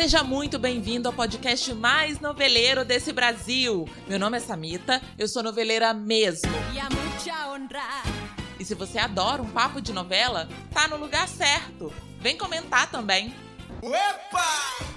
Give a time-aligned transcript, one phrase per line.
[0.00, 3.86] Seja muito bem-vindo ao podcast mais noveleiro desse Brasil.
[4.08, 6.50] Meu nome é Samita, eu sou noveleira mesmo.
[8.58, 11.92] E se você adora um papo de novela, tá no lugar certo.
[12.18, 13.34] Vem comentar também.
[13.82, 14.89] Opa!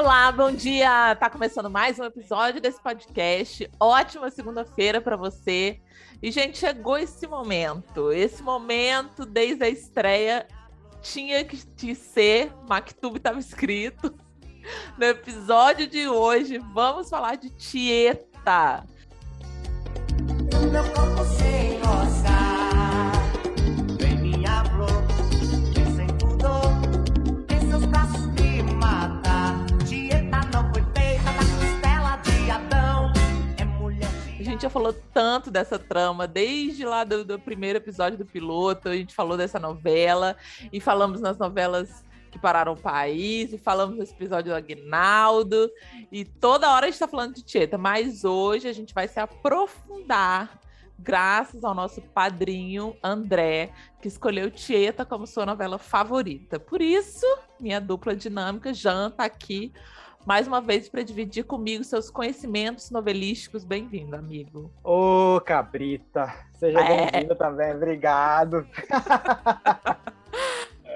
[0.00, 1.16] Olá, bom dia!
[1.16, 3.68] Tá começando mais um episódio desse podcast.
[3.80, 5.80] Ótima segunda-feira para você.
[6.22, 8.12] E, gente, chegou esse momento.
[8.12, 10.46] Esse momento, desde a estreia,
[11.02, 14.16] tinha que ser, Mactub estava escrito.
[14.96, 18.86] No episódio de hoje, vamos falar de Tieta.
[20.70, 21.24] Meu corpo
[34.58, 38.96] gente já falou tanto dessa trama, desde lá do, do primeiro episódio do piloto, a
[38.96, 40.36] gente falou dessa novela,
[40.72, 45.70] e falamos nas novelas que pararam o país, e falamos nesse episódio do Aguinaldo,
[46.10, 49.20] e toda hora a gente está falando de Tieta, mas hoje a gente vai se
[49.20, 50.58] aprofundar,
[50.98, 53.70] graças ao nosso padrinho André,
[54.02, 56.58] que escolheu Tieta como sua novela favorita.
[56.58, 57.24] Por isso,
[57.60, 59.72] minha dupla dinâmica, Jean, tá aqui
[60.28, 63.64] mais uma vez para dividir comigo seus conhecimentos novelísticos.
[63.64, 64.70] Bem-vindo, amigo.
[64.84, 67.10] Ô, Cabrita, seja é.
[67.10, 68.68] bem-vindo também, obrigado.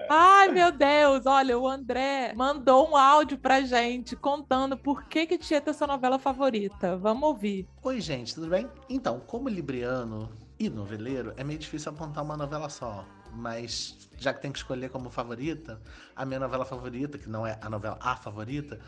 [0.07, 5.39] Ai, meu Deus, olha, o André mandou um áudio pra gente contando por que que
[5.39, 6.99] Tieta é sua novela favorita.
[6.99, 7.67] Vamos ouvir.
[7.83, 8.69] Oi, gente, tudo bem?
[8.87, 13.03] Então, como libriano e noveleiro, é meio difícil apontar uma novela só.
[13.33, 15.81] Mas já que tem que escolher como favorita,
[16.15, 18.79] a minha novela favorita, que não é a novela a favorita,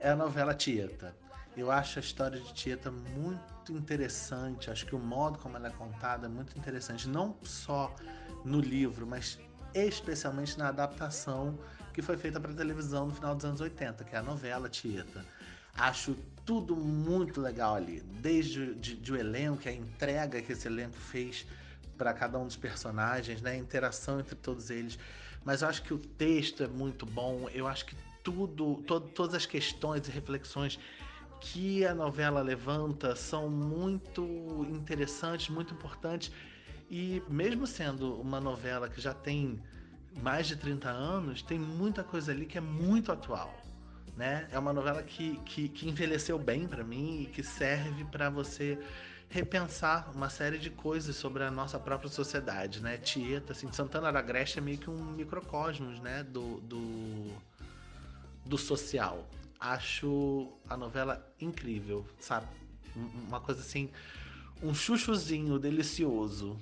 [0.00, 1.14] é a novela Tieta.
[1.56, 5.72] Eu acho a história de Tieta muito interessante, acho que o modo como ela é
[5.72, 7.94] contada é muito interessante, não só
[8.44, 9.38] no livro, mas
[9.74, 11.58] especialmente na adaptação
[11.92, 15.24] que foi feita para televisão no final dos anos 80, que é a novela Tieta.
[15.74, 20.96] Acho tudo muito legal ali, desde de, de o elenco, a entrega que esse elenco
[20.96, 21.44] fez
[21.96, 23.50] para cada um dos personagens, né?
[23.50, 24.96] a interação entre todos eles.
[25.44, 27.96] Mas eu acho que o texto é muito bom, eu acho que
[28.28, 28.82] tudo,
[29.14, 30.78] todas as questões e reflexões
[31.40, 36.30] que a novela levanta são muito interessantes, muito importantes.
[36.90, 39.62] E mesmo sendo uma novela que já tem
[40.22, 43.54] mais de 30 anos, tem muita coisa ali que é muito atual.
[44.16, 44.48] Né?
[44.50, 48.78] É uma novela que, que, que envelheceu bem para mim e que serve para você
[49.30, 52.96] repensar uma série de coisas sobre a nossa própria sociedade, né?
[52.96, 56.22] Tieta, assim, Santana da Agreste é meio que um microcosmos, né?
[56.24, 57.30] Do, do,
[58.48, 59.28] do social.
[59.60, 62.46] Acho a novela incrível, sabe?
[63.28, 63.90] Uma coisa assim,
[64.62, 66.56] um chuchuzinho delicioso.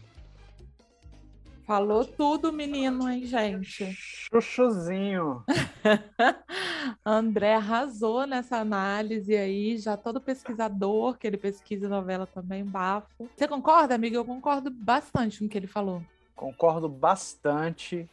[1.66, 3.92] Falou tudo, menino, hein, gente?
[3.92, 5.44] Chuchuzinho.
[7.04, 13.28] André arrasou nessa análise aí, já todo pesquisador, que ele pesquisa novela também, bafo.
[13.36, 14.16] Você concorda, amiga?
[14.16, 16.02] Eu concordo bastante com o que ele falou.
[16.36, 18.08] Concordo bastante.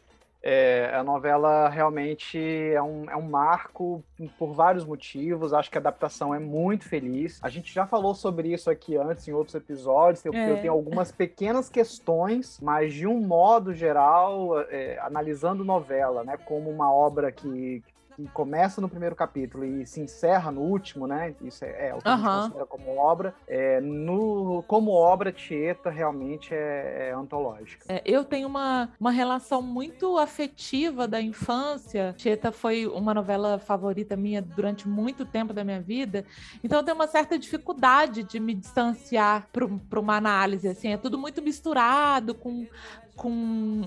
[0.46, 4.04] É, a novela realmente é um, é um marco
[4.38, 5.54] por vários motivos.
[5.54, 7.40] Acho que a adaptação é muito feliz.
[7.42, 10.26] A gente já falou sobre isso aqui antes em outros episódios.
[10.26, 10.52] Eu, é.
[10.52, 16.70] eu tenho algumas pequenas questões, mas de um modo geral, é, analisando novela, né, como
[16.70, 17.82] uma obra que,
[18.16, 21.36] que começa no primeiro capítulo e se encerra no último, né?
[21.42, 22.14] Isso é, é o que uhum.
[22.14, 23.36] a gente considera como obra.
[23.48, 27.86] É, no, como obra, Tieta realmente é, é antológica.
[27.88, 32.14] É, eu tenho uma, uma relação muito afetiva da infância.
[32.18, 36.26] Tieta foi uma novela favorita minha durante muito tempo da minha vida.
[36.64, 40.68] Então eu tenho uma certa dificuldade de me distanciar para uma análise.
[40.68, 42.68] Assim, é tudo muito misturado com
[43.16, 43.30] com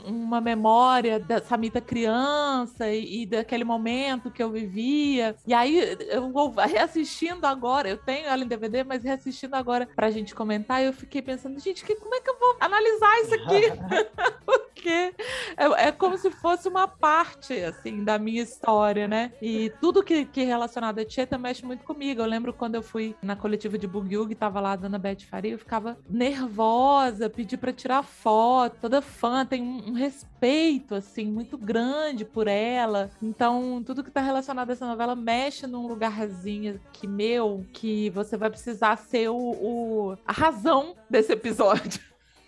[0.07, 5.35] uma memória da Samita criança e, e, daquele momento que eu vivia.
[5.47, 10.11] E aí, eu vou reassistindo agora, eu tenho ela em DVD, mas reassistindo agora pra
[10.11, 13.63] gente comentar, eu fiquei pensando, gente, que, como é que eu vou analisar isso aqui?
[14.47, 15.15] Porque
[15.57, 19.33] é, é, como se fosse uma parte, assim, da minha história, né?
[19.41, 22.21] E tudo que, que é relacionado a Tieta mexe muito comigo.
[22.21, 25.53] Eu lembro quando eu fui na coletiva de Bugyug, tava lá a dona Beth Faria,
[25.53, 31.57] eu ficava nervosa, pedi pra tirar foto, toda fã, tem um, um, respeito, assim, muito
[31.57, 33.11] grande por ela.
[33.23, 38.37] Então, tudo que tá relacionado a essa novela mexe num lugarzinho que meu, que você
[38.37, 42.01] vai precisar ser o, o a razão desse episódio.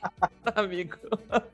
[0.54, 0.96] amigo.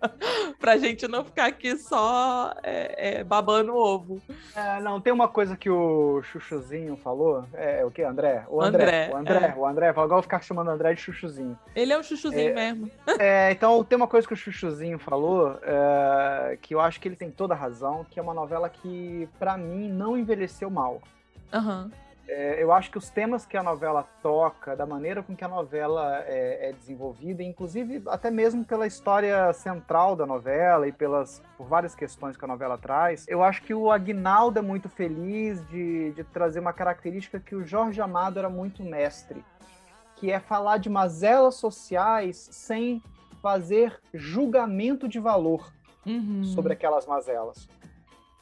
[0.58, 4.20] pra gente não ficar aqui só é, é, babando ovo.
[4.54, 7.44] É, não, tem uma coisa que o Chuchuzinho falou.
[7.52, 8.44] É o que, André?
[8.48, 8.84] O André.
[8.84, 9.54] André o André, é.
[9.58, 9.88] o André.
[9.88, 11.58] Agora eu vou ficar chamando o André de Chuchuzinho.
[11.74, 12.90] Ele é um Chuchuzinho é, mesmo.
[13.18, 17.16] É, então tem uma coisa que o Chuchuzinho falou, é, que eu acho que ele
[17.16, 21.02] tem toda a razão, que é uma novela que, para mim, não envelheceu mal.
[21.52, 21.84] Aham.
[21.84, 22.03] Uhum.
[22.26, 25.48] É, eu acho que os temas que a novela toca, da maneira com que a
[25.48, 31.66] novela é, é, desenvolvida, inclusive até mesmo pela história central da novela e pelas por
[31.66, 36.12] várias questões que a novela traz, eu acho que o Agnaldo é muito feliz de,
[36.12, 39.44] de trazer uma característica que o Jorge Amado era muito mestre,
[40.16, 43.02] que é falar de mazelas sociais sem
[43.42, 45.70] fazer julgamento de valor
[46.06, 46.42] uhum.
[46.42, 47.68] sobre aquelas mazelas.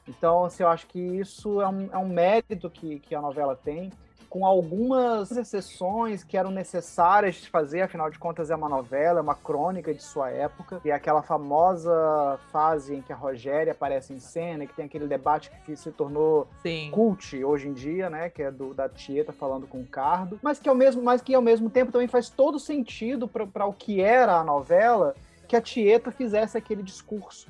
[0.09, 3.57] Então, assim, eu acho que isso é um, é um mérito que, que a novela
[3.57, 3.91] tem,
[4.33, 9.23] com algumas exceções que eram necessárias de fazer, afinal de contas é uma novela, é
[9.23, 14.15] uma crônica de sua época, e é aquela famosa fase em que a Rogéria aparece
[14.15, 16.91] em cena, que tem aquele debate que se tornou Sim.
[16.91, 20.59] cult hoje em dia, né, que é do, da Tieta falando com o Cardo, mas
[20.59, 24.01] que, ao mesmo, mas que ao mesmo tempo também faz todo sentido para o que
[24.01, 25.15] era a novela,
[25.47, 27.49] que a Tieta fizesse aquele discurso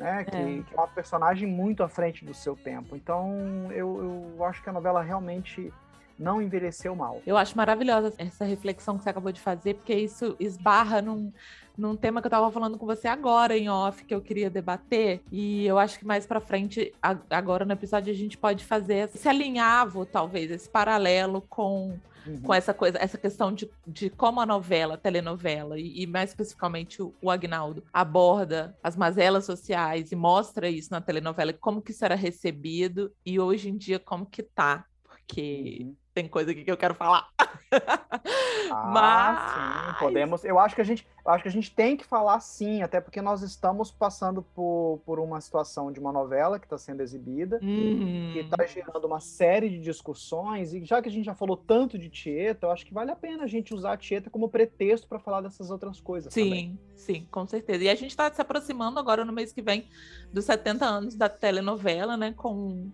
[0.00, 0.24] né?
[0.24, 0.62] Que, é.
[0.62, 2.96] que, é uma personagem muito à frente do seu tempo.
[2.96, 5.70] Então, eu, eu acho que a novela realmente
[6.18, 7.20] não envelheceu mal.
[7.26, 11.30] Eu acho maravilhosa essa reflexão que você acabou de fazer, porque isso esbarra num,
[11.76, 15.20] num tema que eu estava falando com você agora em off, que eu queria debater,
[15.30, 16.94] e eu acho que mais para frente,
[17.30, 22.40] agora no episódio, a gente pode fazer esse alinhavo, talvez, esse paralelo com Uhum.
[22.42, 26.30] com essa coisa, essa questão de, de como a novela, a telenovela, e, e mais
[26.30, 31.92] especificamente o, o, Agnaldo, aborda as mazelas sociais e mostra isso na telenovela, como que
[31.92, 34.84] isso era recebido e hoje em dia como que tá.
[35.02, 37.28] Porque uhum tem coisa aqui que eu quero falar.
[38.70, 39.94] ah, Mas...
[39.94, 40.44] sim, podemos.
[40.44, 43.22] Eu acho que a gente, acho que a gente tem que falar sim, até porque
[43.22, 48.30] nós estamos passando por, por uma situação de uma novela que está sendo exibida, uhum.
[48.32, 51.98] que está gerando uma série de discussões, e já que a gente já falou tanto
[51.98, 55.08] de Tieta, eu acho que vale a pena a gente usar a Tieta como pretexto
[55.08, 56.32] para falar dessas outras coisas.
[56.32, 56.78] Sim, também.
[56.94, 57.84] sim, com certeza.
[57.84, 59.88] E a gente está se aproximando agora no mês que vem
[60.32, 62.34] dos 70 anos da telenovela, né?
[62.36, 62.90] Com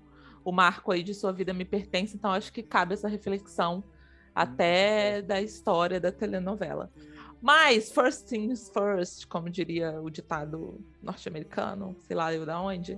[0.46, 3.82] o marco aí de sua vida me pertence, então acho que cabe essa reflexão
[4.32, 6.88] até da história da telenovela.
[7.42, 12.96] Mas, first things first, como diria o ditado norte-americano, sei lá eu da onde,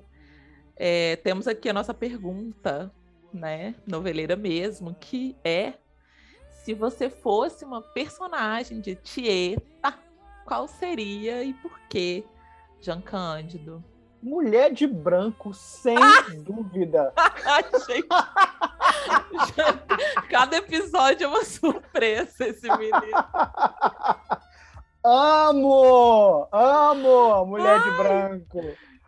[0.76, 2.92] é, temos aqui a nossa pergunta,
[3.32, 5.72] né, noveleira mesmo, que é
[6.50, 9.98] se você fosse uma personagem de Tieta,
[10.44, 12.22] qual seria e por quê,
[12.78, 13.82] Jean Cândido?
[14.22, 16.26] Mulher de branco, sem ah!
[16.42, 17.12] dúvida.
[20.28, 23.00] Cada episódio é uma surpresa, esse menino.
[25.04, 26.48] Amo!
[26.52, 27.46] Amo!
[27.46, 27.90] Mulher Ai.
[27.90, 28.60] de branco.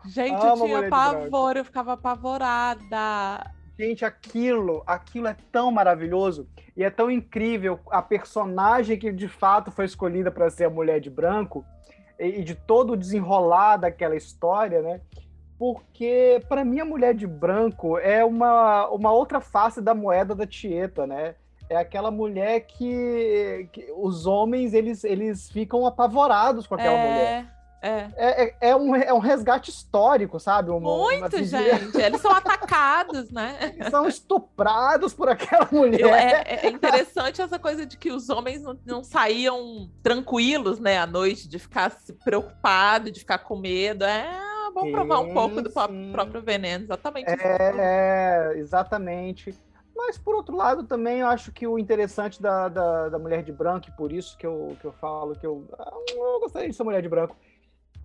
[0.05, 3.51] Gente, amo eu tinha pavor, eu ficava apavorada.
[3.77, 9.71] Gente, aquilo, aquilo é tão maravilhoso e é tão incrível a personagem que de fato
[9.71, 11.65] foi escolhida para ser a mulher de branco
[12.27, 15.01] e de todo o desenrolar daquela história, né?
[15.57, 20.45] Porque para mim a mulher de branco é uma, uma outra face da moeda da
[20.45, 21.35] Tieta, né?
[21.69, 27.09] É aquela mulher que, que os homens eles, eles ficam apavorados com aquela é...
[27.09, 27.60] mulher.
[27.81, 28.07] É.
[28.15, 30.69] É, é, é, um, é um resgate histórico, sabe?
[30.69, 31.97] Uma, Muito, uma gente.
[31.97, 33.73] Eles são atacados, né?
[33.75, 36.45] Eles são estuprados por aquela mulher.
[36.45, 41.07] É, é, interessante essa coisa de que os homens não, não saíam tranquilos, né, à
[41.07, 41.91] noite, de ficar
[42.23, 44.05] preocupado, de ficar com medo.
[44.05, 44.29] É,
[44.75, 47.29] vamos provar um pouco do próprio veneno, exatamente.
[47.29, 49.57] É, exatamente.
[49.95, 53.51] Mas, por outro lado, também eu acho que o interessante da, da, da, mulher de
[53.51, 55.67] branco, e por isso que eu, que eu falo que eu,
[56.15, 57.35] eu gostaria de ser mulher de branco,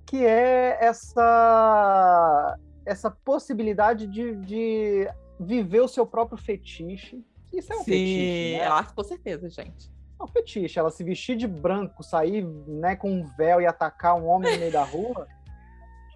[0.07, 5.09] que é essa, essa possibilidade de, de
[5.39, 7.23] viver o seu próprio fetiche.
[7.53, 8.59] Isso é um Sim, fetiche.
[8.59, 8.67] Né?
[8.67, 9.91] Ah, com certeza, gente.
[10.19, 10.79] É um fetiche.
[10.79, 14.59] Ela se vestir de branco, sair né, com um véu e atacar um homem no
[14.59, 15.27] meio da rua.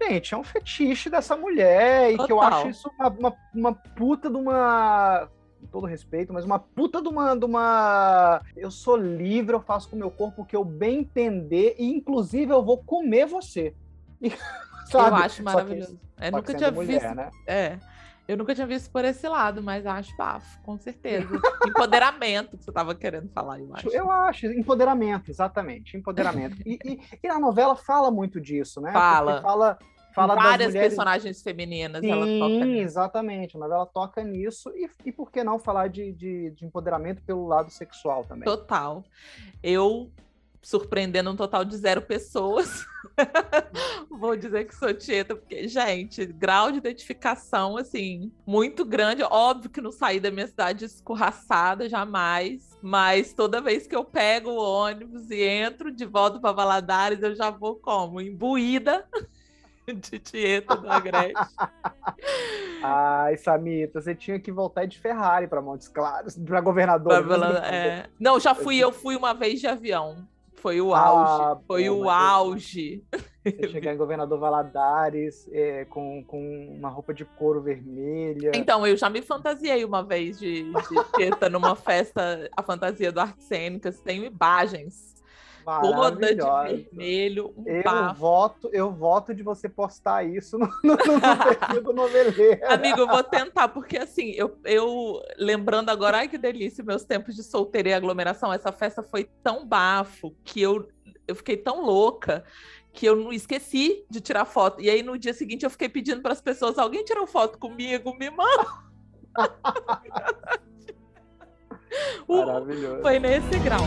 [0.01, 2.09] Gente, é um fetiche dessa mulher.
[2.13, 2.23] Total.
[2.23, 5.29] E que eu acho isso uma, uma, uma puta de uma
[5.61, 8.41] com todo respeito, mas uma puta de uma, de uma.
[8.57, 11.85] Eu sou livre, eu faço com o meu corpo o que eu bem entender, e
[11.85, 13.75] inclusive eu vou comer você.
[14.89, 15.09] Sabe?
[15.09, 15.99] Eu acho maravilhoso.
[16.17, 17.15] Que, eu nunca tinha mulher, visto.
[17.15, 17.31] Né?
[17.47, 17.79] É.
[18.27, 21.27] Eu nunca tinha visto por esse lado, mas acho bafo, com certeza.
[21.67, 23.89] Empoderamento que você estava querendo falar, eu acho.
[23.89, 26.55] Eu acho, empoderamento, exatamente, empoderamento.
[26.65, 28.91] e, e, e, a novela fala muito disso, né?
[28.91, 29.33] Fala.
[29.33, 29.79] Porque fala
[30.13, 30.89] fala várias mulheres...
[30.89, 32.01] personagens femininas.
[32.01, 33.57] Sim, exatamente.
[33.57, 34.69] A novela toca nisso.
[34.75, 38.43] E, e por que não falar de, de, de, empoderamento pelo lado sexual também?
[38.43, 39.03] Total.
[39.63, 40.11] Eu
[40.61, 42.85] surpreendendo um total de zero pessoas.
[44.09, 49.23] Vou dizer que sou Tieta, porque, gente, grau de identificação, assim, muito grande.
[49.23, 52.77] Óbvio que não saí da minha cidade escorraçada, jamais.
[52.81, 57.35] Mas toda vez que eu pego o ônibus e entro de volta para Valadares, eu
[57.35, 58.21] já vou como?
[58.21, 59.07] Imbuída
[59.87, 61.33] de Tieta do Agreste.
[62.83, 67.25] Ai, Samita, você tinha que voltar de Ferrari para Montes Claros, para governador.
[67.25, 68.09] Pra, é...
[68.19, 70.27] Não, já fui, eu fui uma vez de avião.
[70.61, 71.43] Foi o auge.
[71.43, 73.03] Ah, foi o auge.
[73.43, 78.51] Você chegar em Governador Valadares é, com, com uma roupa de couro vermelha.
[78.53, 83.19] Então, eu já me fantasiei uma vez de, de teta numa festa, a fantasia do
[83.19, 83.99] Artes Cênicas.
[84.01, 85.10] Tenho imagens
[85.63, 88.19] toda de vermelho, um eu bafo.
[88.19, 92.61] voto, eu voto de você postar isso no, no, no perfil do noveleiro.
[92.71, 97.35] Amigo, eu vou tentar, porque assim, eu, eu lembrando agora, ai que delícia, meus tempos
[97.35, 100.87] de solteira e aglomeração, essa festa foi tão bafo que eu,
[101.27, 102.43] eu fiquei tão louca
[102.93, 104.81] que eu não esqueci de tirar foto.
[104.81, 108.15] E aí no dia seguinte eu fiquei pedindo para as pessoas, alguém tirou foto comigo,
[108.17, 108.67] me manda.
[112.27, 113.01] Maravilhoso.
[113.01, 113.81] Foi nesse grau.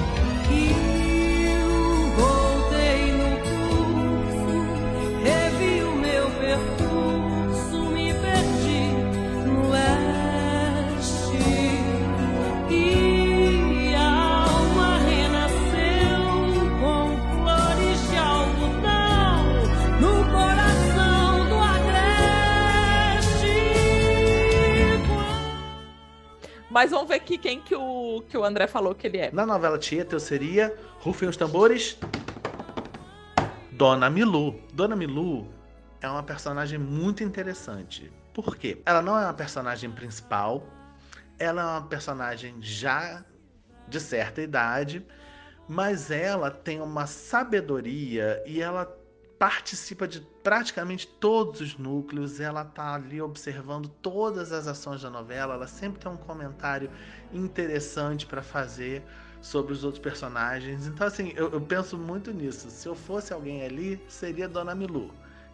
[26.75, 29.31] Mas vamos ver aqui quem que o, que o André falou que ele é.
[29.31, 31.97] Na novela Tieta eu seria, rufem os tambores,
[33.71, 34.61] Dona Milu.
[34.73, 35.47] Dona Milu
[36.01, 38.11] é uma personagem muito interessante.
[38.33, 38.83] Por quê?
[38.85, 40.67] Ela não é uma personagem principal,
[41.39, 43.25] ela é uma personagem já
[43.87, 45.07] de certa idade,
[45.69, 48.85] mas ela tem uma sabedoria e ela
[49.45, 55.53] participa de praticamente todos os núcleos, ela tá ali observando todas as ações da novela,
[55.53, 56.91] ela sempre tem um comentário
[57.31, 59.05] interessante para fazer
[59.43, 60.87] sobre os outros personagens.
[60.87, 62.71] Então, assim, eu, eu, penso muito nisso.
[62.71, 65.11] Se eu fosse alguém ali, seria Dona Milu,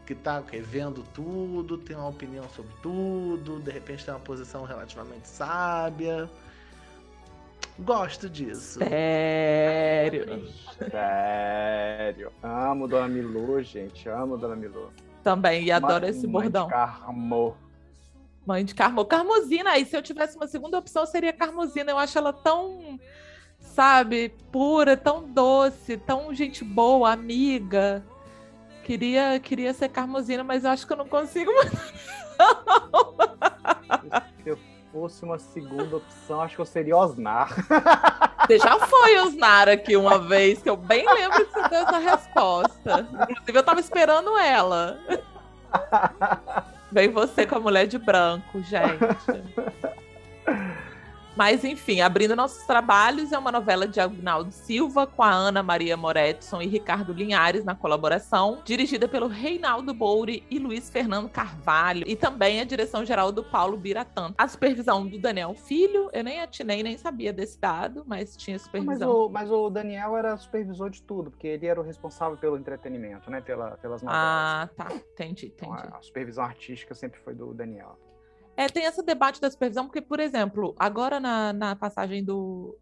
[0.06, 5.26] que tá revendo tudo, tem uma opinião sobre tudo, de repente tem uma posição relativamente
[5.26, 6.30] sábia.
[7.84, 8.78] Gosto disso.
[8.78, 10.46] Sério?
[10.90, 12.32] Sério.
[12.42, 14.08] Amo Dona Milu, gente.
[14.08, 14.92] Amo Dona Milu.
[15.22, 16.66] Também, e adoro esse mãe bordão.
[16.66, 17.56] De Carmo.
[18.46, 19.04] Mãe de Carmo.
[19.04, 21.90] Carmosina, aí se eu tivesse uma segunda opção, seria Carmosina.
[21.90, 22.99] Eu acho ela tão,
[23.58, 28.04] sabe, pura, tão doce, tão gente boa, amiga.
[28.84, 31.70] Queria, queria ser Carmosina, mas eu acho que eu não consigo mais.
[34.92, 37.54] Fosse uma segunda opção, acho que eu seria Osnar.
[38.47, 41.99] Você já foi Osnar aqui uma vez, que eu bem lembro que você deu essa
[41.99, 43.09] resposta.
[43.30, 44.99] Inclusive, eu tava esperando ela.
[46.90, 48.99] Vem você com a mulher de branco, gente.
[51.37, 55.96] Mas, enfim, abrindo nossos trabalhos, é uma novela de Agnaldo Silva, com a Ana Maria
[55.96, 62.16] Moretson e Ricardo Linhares na colaboração, dirigida pelo Reinaldo Bouri e Luiz Fernando Carvalho, e
[62.16, 64.34] também a direção geral do Paulo Biratã.
[64.37, 69.08] A supervisão do Daniel Filho, eu nem atinei, nem sabia desse dado, mas tinha supervisão.
[69.08, 72.56] Mas o, mas o Daniel era supervisor de tudo, porque ele era o responsável pelo
[72.56, 73.40] entretenimento, né?
[73.40, 74.22] Pela, pelas novelas.
[74.22, 74.88] Ah, tá.
[74.92, 75.72] Entendi, entendi.
[75.72, 77.96] Então, a supervisão artística sempre foi do Daniel.
[78.57, 82.76] É, tem esse debate da supervisão, porque, por exemplo, agora na, na passagem do,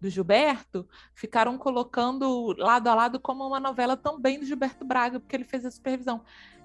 [0.00, 5.34] do Gilberto, ficaram colocando lado a lado como uma novela também do Gilberto Braga, porque
[5.34, 6.22] ele fez a supervisão.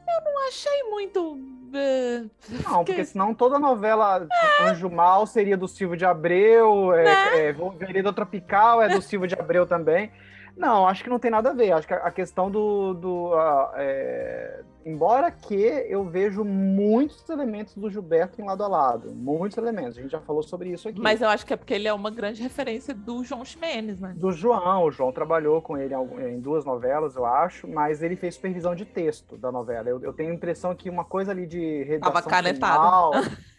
[0.08, 1.36] Eu não achei muito.
[1.36, 2.30] Uh,
[2.66, 4.64] não, porque senão toda novela é.
[4.64, 7.50] Anjo Mal seria do Silvio de Abreu, é, né?
[7.50, 10.12] é, Vereda Tropical é do Silvio de Abreu também.
[10.56, 11.72] Não, acho que não tem nada a ver.
[11.72, 12.94] Acho que a questão do.
[12.94, 14.64] do uh, é...
[14.84, 19.12] Embora que eu vejo muitos elementos do Gilberto em lado a lado.
[19.14, 19.98] Muitos elementos.
[19.98, 21.00] A gente já falou sobre isso aqui.
[21.00, 24.14] Mas eu acho que é porque ele é uma grande referência do João Ximenes, né?
[24.18, 24.86] Do João.
[24.86, 25.94] O João trabalhou com ele
[26.28, 29.88] em duas novelas, eu acho, mas ele fez supervisão de texto da novela.
[29.88, 33.22] Eu, eu tenho a impressão que uma coisa ali de redação Tava canetada.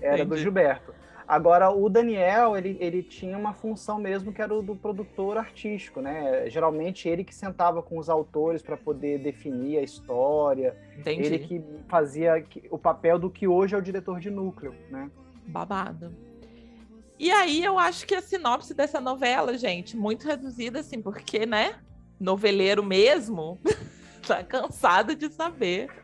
[0.00, 0.30] era Entendi.
[0.30, 1.03] do Gilberto.
[1.26, 6.00] Agora, o Daniel, ele, ele tinha uma função mesmo que era o do produtor artístico,
[6.00, 6.48] né?
[6.50, 10.76] Geralmente ele que sentava com os autores para poder definir a história.
[10.98, 11.24] Entendi.
[11.24, 15.10] Ele que fazia o papel do que hoje é o diretor de núcleo, né?
[15.46, 16.14] Babado.
[17.18, 21.76] E aí eu acho que a sinopse dessa novela, gente, muito reduzida, assim, porque, né?
[22.20, 23.58] Noveleiro mesmo,
[24.26, 26.03] tá cansado de saber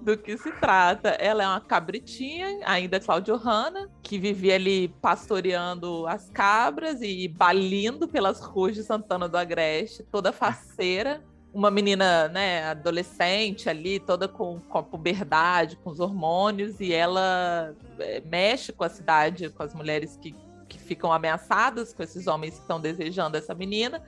[0.00, 1.10] do que se trata.
[1.10, 8.06] Ela é uma cabritinha, ainda Claudio Hanna, que vivia ali pastoreando as cabras e balindo
[8.06, 11.22] pelas ruas de Santana do Agreste, toda faceira.
[11.52, 17.72] Uma menina, né, adolescente ali, toda com, com a puberdade, com os hormônios, e ela
[18.00, 20.34] é, mexe com a cidade, com as mulheres que,
[20.68, 24.02] que ficam ameaçadas, com esses homens que estão desejando essa menina,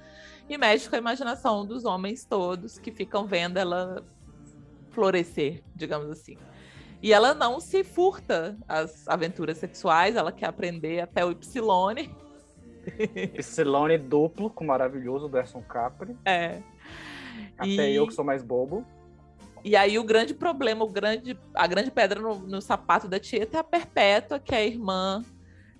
[0.48, 4.04] e mexe com a imaginação dos homens todos que ficam vendo ela
[4.96, 6.38] florescer, digamos assim.
[7.02, 12.10] E ela não se furta às aventuras sexuais, ela quer aprender até o Ypsilone.
[13.38, 16.16] Ypsilone duplo, com o maravilhoso Derson Capri.
[16.24, 16.62] É.
[17.58, 17.94] Até e...
[17.94, 18.86] eu que sou mais bobo.
[19.62, 23.58] E aí o grande problema, o grande, a grande pedra no, no sapato da Tieta
[23.58, 25.22] é a Perpétua, que é a irmã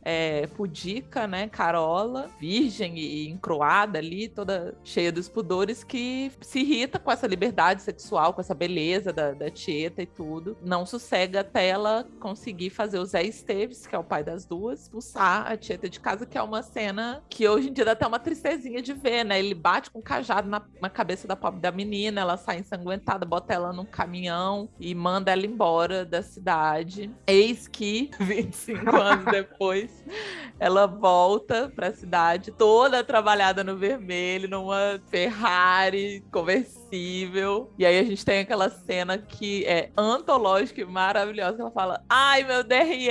[0.08, 6.96] é, pudica, né, Carola, virgem e encroada ali, toda cheia dos pudores, que se irrita
[6.96, 10.56] com essa liberdade sexual, com essa beleza da, da Tieta e tudo.
[10.62, 14.82] Não sossega até ela conseguir fazer o Zé Esteves, que é o pai das duas,
[14.82, 18.06] expulsar a Tieta de casa, que é uma cena que hoje em dia dá até
[18.06, 19.40] uma tristezinha de ver, né?
[19.40, 23.26] Ele bate com um cajado na, na cabeça da pobre da menina, ela sai ensanguentada,
[23.26, 27.10] bota ela num caminhão e manda ela embora da cidade.
[27.26, 29.95] Eis que, 25 anos depois,
[30.58, 37.72] ela volta para a cidade toda trabalhada no vermelho, numa Ferrari conversível.
[37.78, 41.60] E aí a gente tem aquela cena que é antológica e maravilhosa.
[41.60, 43.08] Ela fala: Ai, meu DRE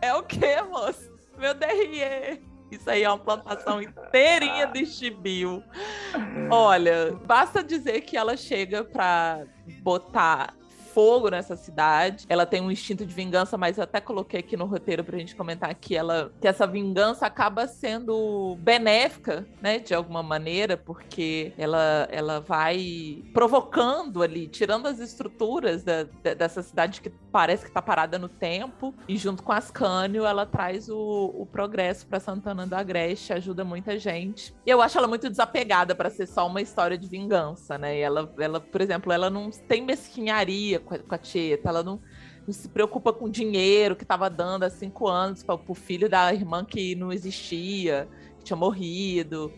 [0.00, 1.10] é o quê, moço?
[1.38, 2.52] Meu DRE.
[2.70, 5.62] Isso aí é uma plantação inteirinha de chibio.
[6.50, 9.44] Olha, basta dizer que ela chega para
[9.82, 10.54] botar
[10.92, 12.26] fogo nessa cidade.
[12.28, 15.34] Ela tem um instinto de vingança, mas eu até coloquei aqui no roteiro pra gente
[15.34, 22.08] comentar que ela que essa vingança acaba sendo benéfica, né, de alguma maneira, porque ela
[22.10, 27.80] ela vai provocando ali, tirando as estruturas da, da, dessa cidade que parece que tá
[27.80, 32.74] parada no tempo, e junto com Ascânio, ela traz o, o progresso para Santana do
[32.74, 34.54] Agreste, ajuda muita gente.
[34.66, 37.98] E eu acho ela muito desapegada para ser só uma história de vingança, né?
[37.98, 42.00] E ela, ela, por exemplo, ela não tem mesquinharia com a, Tieta, ela não,
[42.46, 46.32] não se preocupa com dinheiro que estava dando há cinco anos para o filho da
[46.32, 48.08] irmã que não existia,
[48.38, 49.52] que tinha morrido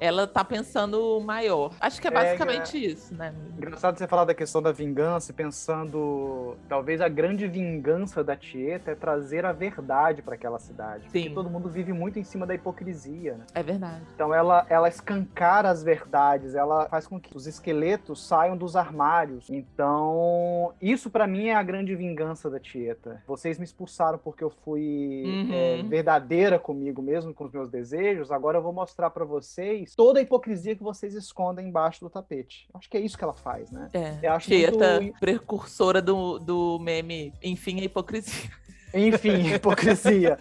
[0.00, 1.72] ela tá pensando maior.
[1.78, 3.34] Acho que é, é basicamente é, isso, né?
[3.56, 6.56] Engraçado você falar da questão da vingança, pensando.
[6.68, 11.04] Talvez a grande vingança da Tieta é trazer a verdade para aquela cidade.
[11.10, 11.24] Sim.
[11.24, 13.44] Porque todo mundo vive muito em cima da hipocrisia, né?
[13.54, 14.00] É verdade.
[14.14, 19.50] Então ela, ela escancara as verdades, ela faz com que os esqueletos saiam dos armários.
[19.50, 23.22] Então, isso para mim é a grande vingança da Tieta.
[23.26, 25.52] Vocês me expulsaram porque eu fui uhum.
[25.52, 28.32] é, verdadeira comigo mesmo, com os meus desejos.
[28.32, 32.68] Agora eu vou mostrar para vocês toda a hipocrisia que vocês escondem embaixo do tapete.
[32.74, 33.88] Acho que é isso que ela faz, né?
[33.92, 34.18] É.
[34.22, 35.18] Eu acho Tieta, muito...
[35.18, 38.50] precursora do, do meme, enfim, a hipocrisia.
[38.94, 40.38] Enfim, hipocrisia.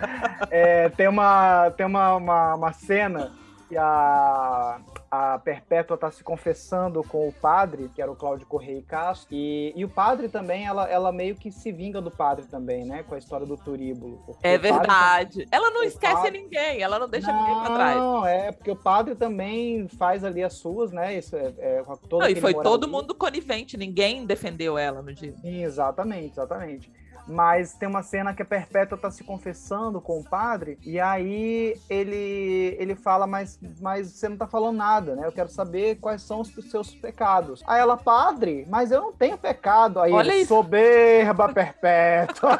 [0.50, 3.34] é, tem uma, tem uma, uma, uma cena
[3.68, 4.80] que a,
[5.12, 9.28] a Perpétua está se confessando com o padre, que era o Cláudio Correia e Castro,
[9.32, 13.04] e, e o padre também, ela, ela meio que se vinga do padre também, né,
[13.04, 14.22] com a história do turíbulo.
[14.44, 15.46] É verdade.
[15.46, 15.58] Tá...
[15.58, 16.32] Ela não esquece padre...
[16.32, 17.98] ninguém, ela não deixa não, ninguém para trás.
[17.98, 22.22] Não, é, porque o padre também faz ali as suas, né, isso é, é todo
[22.22, 25.34] não, E foi todo mundo conivente, ninguém defendeu ela no dia.
[25.42, 26.92] Sim, exatamente, exatamente
[27.30, 31.80] mas tem uma cena que a Perpétua tá se confessando com o padre, e aí
[31.90, 35.28] ele, ele fala, mas, mas você não tá falando nada, né?
[35.28, 37.64] Eu quero saber quais são os seus pecados.
[37.68, 40.00] Aí ela, padre, mas eu não tenho pecado.
[40.00, 40.56] Aí Olha ele, isso.
[40.56, 42.58] soberba perpétua.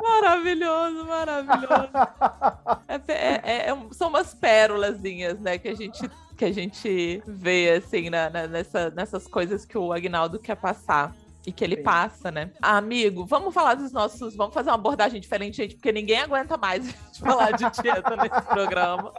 [0.00, 1.88] maravilhoso, maravilhoso.
[2.86, 7.70] É, é, é, é, são umas pérolazinhas, né, que a gente que a gente vê
[7.70, 11.12] assim na, na, nessa, nessas coisas que o Agnaldo quer passar
[11.46, 11.82] e que ele Sim.
[11.82, 12.50] passa, né?
[12.60, 14.36] amigo, vamos falar dos nossos.
[14.36, 18.42] Vamos fazer uma abordagem diferente, gente, porque ninguém aguenta mais de falar de Tieta nesse
[18.48, 19.12] programa.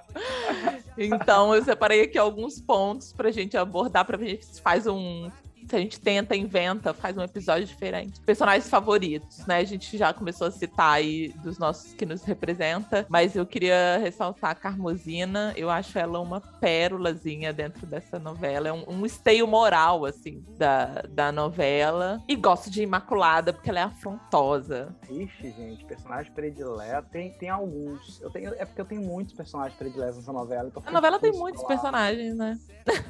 [0.97, 5.31] Então, eu separei aqui alguns pontos pra gente abordar, pra gente faz um
[5.75, 8.19] a gente tenta, inventa, faz um episódio diferente.
[8.21, 9.57] Personagens favoritos, né?
[9.57, 13.97] A gente já começou a citar aí dos nossos que nos representa, mas eu queria
[13.97, 15.53] ressaltar a Carmosina.
[15.55, 18.69] Eu acho ela uma pérolazinha dentro dessa novela.
[18.69, 22.21] É um, um esteio moral, assim, da, da novela.
[22.27, 24.95] E gosto de Imaculada, porque ela é afrontosa.
[25.09, 27.09] Ixi, gente, personagem predileto.
[27.09, 28.21] Tem, tem alguns.
[28.21, 30.71] Eu tenho, é porque eu tenho muitos personagens prediletos nessa novela.
[30.85, 31.73] A novela tem muitos falar.
[31.73, 32.59] personagens, né?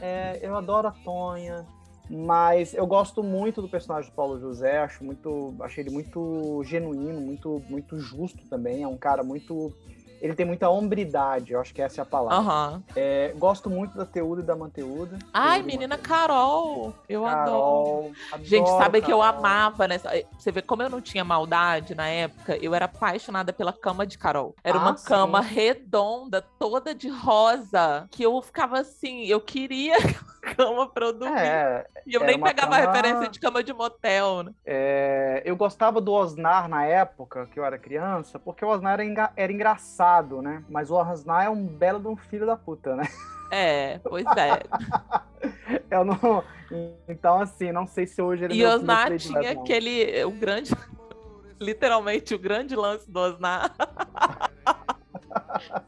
[0.02, 1.66] É, eu adoro a Tonha.
[2.10, 7.22] Mas eu gosto muito do personagem do Paulo José, acho muito, achei ele muito genuíno,
[7.22, 8.82] muito, muito justo também.
[8.82, 9.72] É um cara muito
[10.22, 12.38] ele tem muita hombridade, eu acho que essa é a palavra.
[12.38, 12.84] Aham.
[12.96, 15.18] É, gosto muito da Teuda e da Manteuda.
[15.34, 16.08] Ai, menina Manteuda.
[16.20, 17.52] Carol, eu adoro.
[17.52, 18.12] Carol,
[18.44, 19.38] Gente, adoro sabe que eu Carol.
[19.38, 20.10] amava nessa.
[20.38, 22.58] Você vê como eu não tinha maldade na época?
[22.58, 24.56] Eu era apaixonada pela cama de Carol.
[24.64, 25.06] Era Ah, uma sim.
[25.08, 29.96] cama redonda, toda de rosa, que eu ficava assim, eu queria
[30.58, 31.38] cama pra eu dormir.
[31.38, 34.52] É, e eu nem pegava cama- referência de cama de motel, né?
[34.66, 39.32] é, eu gostava do Osnar na época que eu era criança, porque o Osnar era,
[39.36, 40.00] era engraçado,
[40.42, 40.64] né?
[40.70, 43.08] Mas o Osnar é um belo de um filho da puta, né?
[43.52, 44.64] É, pois é.
[45.90, 46.44] Eu não.
[47.08, 50.24] Então, assim, não sei se hoje ele E Osnar tinha aquele.
[50.24, 50.72] O grande.
[51.60, 53.74] Literalmente, o grande lance do Osnar.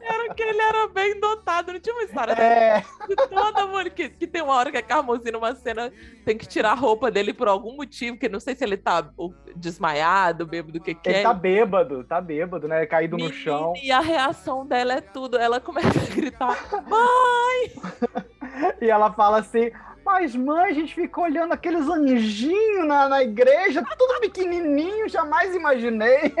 [0.00, 1.72] era que ele era bem dotado.
[1.72, 4.82] Não tinha uma história É, de toda mulher que, que tem uma hora que a
[4.82, 5.92] Carmosina, numa cena,
[6.24, 9.10] tem que tirar a roupa dele por algum motivo, que não sei se ele tá
[9.56, 11.22] desmaiado, bêbado, o que que ele é.
[11.22, 12.86] tá bêbado, tá bêbado, né?
[12.86, 13.72] Caído no Menina, chão.
[13.82, 15.38] E a reação dela é tudo.
[15.38, 16.56] Ela começa a gritar:
[18.80, 19.70] E ela fala assim:
[20.12, 26.34] Mas, mãe, a gente fica olhando aqueles anjinhos na, na igreja, tudo pequenininho, jamais imaginei.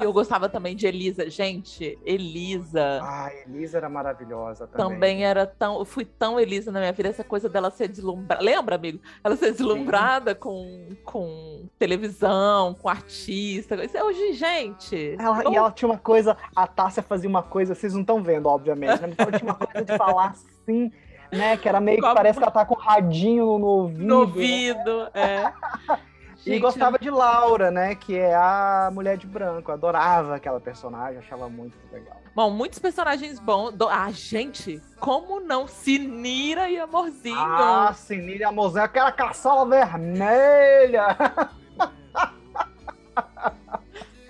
[0.00, 1.28] E eu gostava também de Elisa.
[1.28, 3.00] Gente, Elisa.
[3.02, 4.88] Ai, Elisa era maravilhosa também.
[4.94, 5.78] Também era tão.
[5.78, 8.42] Eu fui tão Elisa na minha vida, essa coisa dela ser deslumbrada.
[8.42, 8.98] Lembra, amigo?
[9.22, 13.74] Ela ser deslumbrada com, com televisão, com artista.
[13.84, 15.16] Isso é hoje, gente.
[15.18, 18.46] Ela- e ela tinha uma coisa, a Tássia fazia uma coisa, vocês não estão vendo,
[18.48, 19.08] obviamente, né?
[19.08, 20.30] Mas ela tinha uma coisa de falar
[20.64, 20.90] assim,
[21.32, 21.56] né?
[21.56, 24.02] Que era meio que parece que ela tá com o radinho no ouvido.
[24.04, 24.14] no né?
[24.14, 25.08] ouvido.
[25.14, 25.52] É.
[26.46, 27.96] E Gente, gostava de Laura, né?
[27.96, 29.72] Que é a mulher de branco.
[29.72, 32.16] Adorava aquela personagem, achava muito legal.
[32.36, 33.72] Bom, muitos personagens bons.
[33.72, 33.88] Do...
[33.88, 35.66] Ah, gente, como não?
[35.66, 37.36] Sinira e Amorzinho.
[37.36, 41.16] Ah, Sinira e a Mozão, aquela caçola vermelha.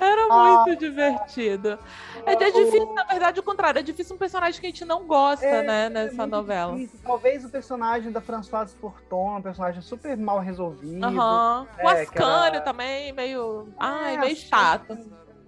[0.00, 0.64] Era Ah.
[0.64, 1.78] muito divertido.
[2.26, 3.78] É, é difícil, na verdade, o contrário.
[3.78, 6.74] É difícil um personagem que a gente não gosta, É, né, É nessa muito novela.
[6.74, 6.98] difícil.
[7.04, 11.04] Talvez o personagem da Françoise Forton, um personagem super mal resolvido.
[11.06, 11.66] Aham.
[11.82, 13.68] O É, Ascânio era- também, meio.
[13.78, 14.98] Ai, É, meio assim, chato.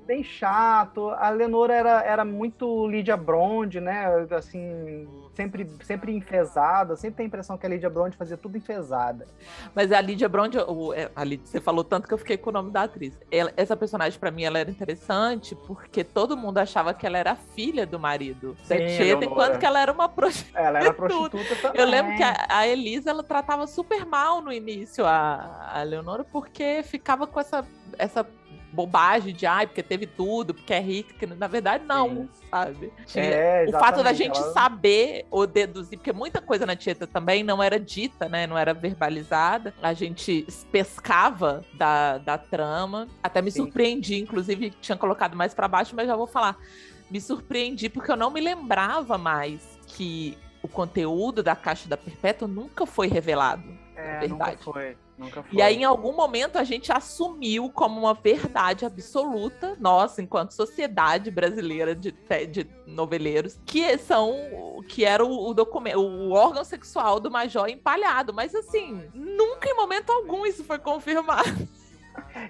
[0.07, 1.11] Bem chato.
[1.11, 4.07] A Lenora era, era muito Lídia Bronde, né?
[4.31, 5.07] Assim,
[5.39, 6.97] sempre, sempre enfesada.
[6.97, 9.25] Sempre tem a impressão que a Lídia Bronde fazia tudo enfesada.
[9.73, 12.51] Mas a Lídia Bronde, o- é, a Lídia, você falou tanto que eu fiquei com
[12.51, 13.17] o nome da atriz.
[13.31, 17.37] Ela- essa personagem, pra mim, ela era interessante porque todo mundo achava que ela era
[17.37, 19.25] filha do marido da Sim, Tieta, Eleonora.
[19.27, 20.59] enquanto que ela era uma prostituta.
[20.59, 21.81] Ela era prostituta também.
[21.81, 26.25] Eu lembro que a, a Elisa ela tratava super mal no início a, a Leonora,
[26.25, 27.65] porque ficava com essa,
[27.97, 28.27] essa
[28.73, 32.29] bobagem de ai, porque teve tudo, porque é rica, que na verdade não, Sim.
[32.51, 32.93] sabe?
[33.07, 37.07] Tinha- É, o fato da gente ela- saber ou deduzir, porque muita coisa na Tieta
[37.07, 38.47] também não era dita, né?
[38.47, 39.73] Não era verbalizada.
[39.83, 43.09] A gente pescava da, da trama.
[43.23, 43.63] Até me Sim.
[43.63, 46.57] surpreendi, inclusive, tinha colocado mais pra baixo, mas já vou falar.
[47.11, 52.47] Me surpreendi porque eu não me lembrava mais que o conteúdo da Caixa da Perpétua
[52.47, 53.63] nunca foi revelado.
[53.97, 54.29] É, verdade.
[54.29, 54.97] nunca foi.
[55.19, 55.59] Nunca foi.
[55.59, 61.31] E aí, em algum momento, a gente assumiu como uma verdade absoluta, nós, enquanto sociedade
[61.31, 62.15] brasileira de,
[62.51, 64.37] de noveleiros, que são
[64.87, 68.33] que era o, o documento, o órgão sexual do Major empalhado.
[68.33, 71.69] Mas assim, nunca em momento algum isso foi confirmado.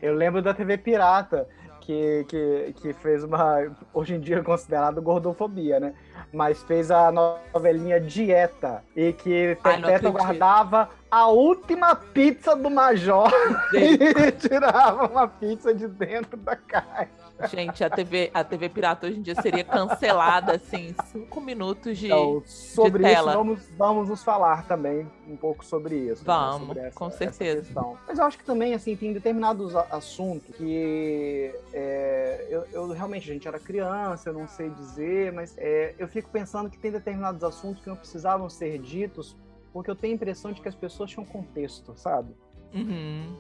[0.02, 1.48] Eu lembro da TV Pirata,
[1.80, 5.94] que, que, que fez uma, hoje em dia considerada gordofobia, né?
[6.32, 13.30] Mas fez a novelinha Dieta, e que não Perpétua guardava a última pizza do Major
[13.72, 17.17] e tirava uma pizza de dentro da caixa.
[17.50, 21.96] Gente, a TV, a TV Pirata hoje em dia seria cancelada assim, em cinco minutos
[21.96, 22.06] de.
[22.06, 23.32] Então, sobre isso, tela.
[23.34, 26.22] vamos, vamos nos falar também um pouco sobre isso.
[26.22, 26.26] né?
[26.26, 27.72] Vamos, Sobre essa- com certeza.
[28.06, 33.46] Mas eu acho que também, assim, tem determinados assuntos que é, eu, eu realmente, gente
[33.46, 37.82] era criança, eu não sei dizer, mas é, eu fico pensando que tem determinados assuntos
[37.82, 39.36] que não precisavam ser ditos,
[39.72, 42.34] porque eu tenho a impressão de que as pessoas tinham contexto, sabe?
[42.74, 43.36] Uhum.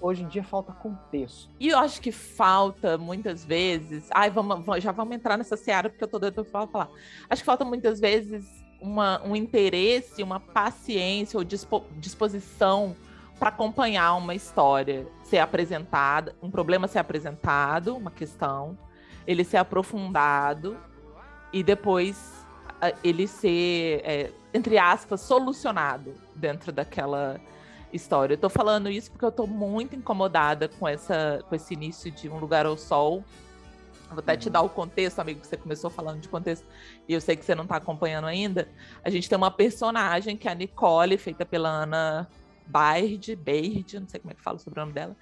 [0.00, 1.48] Hoje em dia falta contexto.
[1.58, 4.08] E eu acho que falta muitas vezes.
[4.12, 6.88] Ai, vamos, va- já vamos entrar nessa seara porque eu tô doida pra falar.
[7.30, 8.44] Acho que falta muitas vezes
[8.80, 12.94] uma, um interesse, uma paciência ou dispo- disposição
[13.38, 18.78] para acompanhar uma história ser apresentada, um problema ser apresentado, uma questão,
[19.26, 20.76] ele ser aprofundado
[21.52, 22.44] e depois
[23.02, 27.40] ele ser, é, entre aspas, solucionado dentro daquela
[27.92, 28.34] história.
[28.34, 32.28] Eu tô falando isso porque eu tô muito incomodada com, essa, com esse início de
[32.28, 33.24] Um Lugar ao Sol.
[34.08, 34.52] Vou até te Uhum.
[34.52, 36.64] dar o contexto, amigo, que você começou falando de contexto,
[37.08, 38.68] e eu sei que você não tá acompanhando ainda.
[39.02, 42.28] A gente tem uma personagem que é a Nicole, feita pela Ana
[42.66, 45.16] Baird, Baird, não sei como é que fala sobre o nome dela,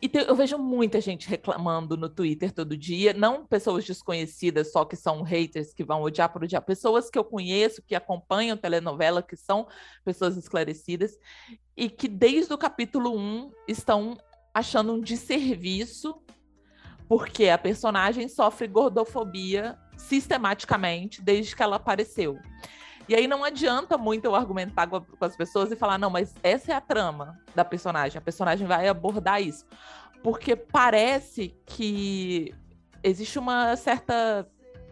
[0.00, 4.84] E te, eu vejo muita gente reclamando no Twitter todo dia, não pessoas desconhecidas só
[4.84, 9.22] que são haters que vão odiar por odiar, pessoas que eu conheço, que acompanham telenovela,
[9.22, 9.66] que são
[10.04, 11.18] pessoas esclarecidas,
[11.74, 14.18] e que desde o capítulo 1 estão
[14.52, 16.20] achando um desserviço,
[17.08, 22.38] porque a personagem sofre gordofobia sistematicamente desde que ela apareceu.
[23.08, 26.72] E aí não adianta muito eu argumentar com as pessoas e falar, não, mas essa
[26.72, 29.64] é a trama da personagem, a personagem vai abordar isso.
[30.22, 32.52] Porque parece que
[33.02, 34.48] existe uma certa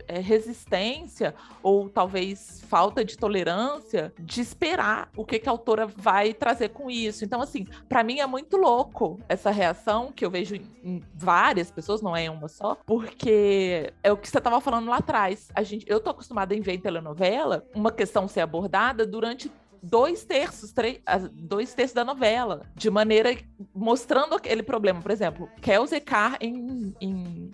[0.09, 6.33] é, resistência ou talvez falta de tolerância de esperar o que, que a autora vai
[6.35, 7.25] trazer com isso.
[7.25, 12.03] Então, assim, para mim é muito louco essa reação que eu vejo em várias pessoas,
[12.03, 15.49] não é uma só, porque é o que você estava falando lá atrás.
[15.55, 19.51] A gente, eu tô acostumada em ver em telenovela uma questão ser abordada durante
[19.85, 21.01] dois terços, três,
[21.33, 23.37] dois terços da novela, de maneira
[23.75, 25.01] mostrando aquele problema.
[25.01, 27.51] Por exemplo, Kelsey Carr em, em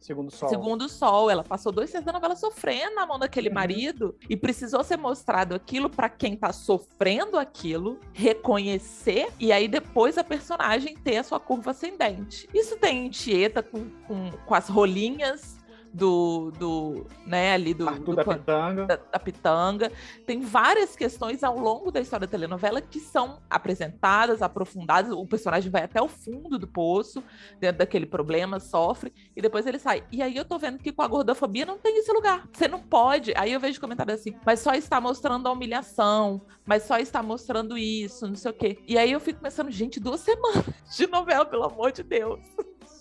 [0.00, 0.48] Segundo Sol.
[0.48, 1.30] Segundo Sol.
[1.30, 3.54] Ela passou dois terços da novela sofrendo na mão daquele uhum.
[3.54, 10.16] marido e precisou ser mostrado aquilo para quem tá sofrendo aquilo, reconhecer e aí depois
[10.16, 12.48] a personagem ter a sua curva ascendente.
[12.54, 15.59] Isso tem em Tieta com, com, com as rolinhas
[15.92, 18.86] do, do né, ali do, Arthur do da, pitanga.
[18.86, 19.92] Da, da, pitanga.
[20.26, 25.12] Tem várias questões ao longo da história da telenovela que são apresentadas, aprofundadas.
[25.12, 27.22] O personagem vai até o fundo do poço,
[27.58, 30.04] dentro daquele problema, sofre, e depois ele sai.
[30.12, 32.48] E aí eu tô vendo que com a gordofobia não tem esse lugar.
[32.52, 33.32] Você não pode.
[33.36, 37.76] Aí eu vejo comentários assim, mas só está mostrando a humilhação, mas só está mostrando
[37.76, 38.78] isso, não sei o quê.
[38.86, 40.64] E aí eu fico pensando, gente, duas semanas
[40.96, 42.40] de novela, pelo amor de Deus.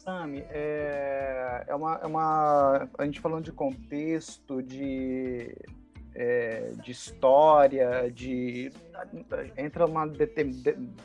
[0.09, 2.89] Sami, é, é, uma, é uma.
[2.97, 5.55] A gente falando de contexto, de,
[6.15, 8.71] é, de história, de.
[9.55, 10.11] Entra uma,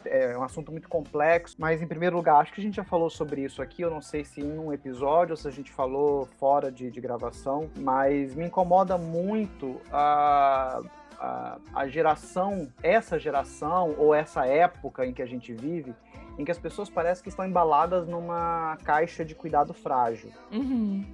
[0.06, 3.10] é um assunto muito complexo, mas em primeiro lugar, acho que a gente já falou
[3.10, 3.82] sobre isso aqui.
[3.82, 7.00] Eu não sei se em um episódio ou se a gente falou fora de, de
[7.00, 10.80] gravação, mas me incomoda muito a.
[11.18, 15.94] A, a geração, essa geração ou essa época em que a gente vive,
[16.38, 20.30] em que as pessoas parecem que estão embaladas numa caixa de cuidado frágil.
[20.50, 21.04] Uhum.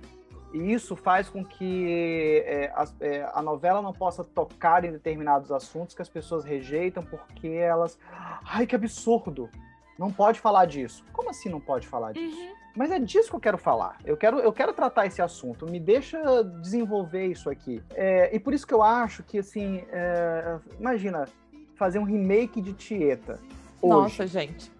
[0.52, 5.52] E isso faz com que é, a, é, a, novela não possa tocar em determinados
[5.52, 7.98] assuntos que as pessoas rejeitam porque elas.
[8.44, 9.48] Ai, que absurdo!
[9.96, 11.04] Não pode falar disso.
[11.12, 12.36] Como assim não pode falar disso?
[12.36, 12.59] Uhum.
[12.76, 13.96] Mas é disso que eu quero falar.
[14.04, 15.66] Eu quero, eu quero tratar esse assunto.
[15.66, 17.82] Me deixa desenvolver isso aqui.
[17.94, 21.26] É, e por isso que eu acho que, assim, é, imagina
[21.74, 23.40] fazer um remake de Tieta.
[23.80, 24.02] Hoje.
[24.02, 24.70] Nossa, gente.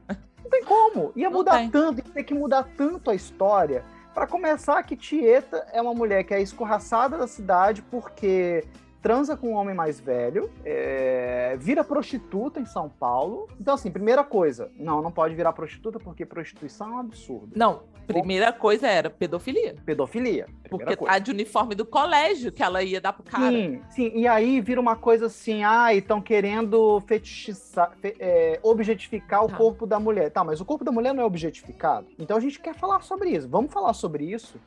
[0.43, 1.13] Não tem como.
[1.17, 3.85] Ia mudar tanto, ia ter que mudar tanto a história.
[4.15, 8.65] Para começar, que Tieta é uma mulher que é escorraçada da cidade porque
[9.03, 13.49] transa com um homem mais velho, é, vira prostituta em São Paulo.
[13.61, 17.53] Então, assim, primeira coisa, não, não pode virar prostituta porque prostituição é um absurdo.
[17.57, 19.77] Não, primeira coisa era pedofilia.
[19.85, 20.47] Pedofilia.
[20.69, 21.15] Porque coisa.
[21.15, 23.51] a de uniforme do colégio que ela ia dar pro cara.
[23.51, 24.13] Sim, sim.
[24.15, 29.57] E aí vira uma coisa assim, ah, estão querendo fetichizar, fe, é, objetificar o tá.
[29.57, 30.31] corpo da mulher.
[30.31, 32.07] Tá, mas o corpo da mulher não é objetificado.
[32.19, 33.49] Então a gente quer falar sobre isso.
[33.49, 34.59] Vamos falar sobre isso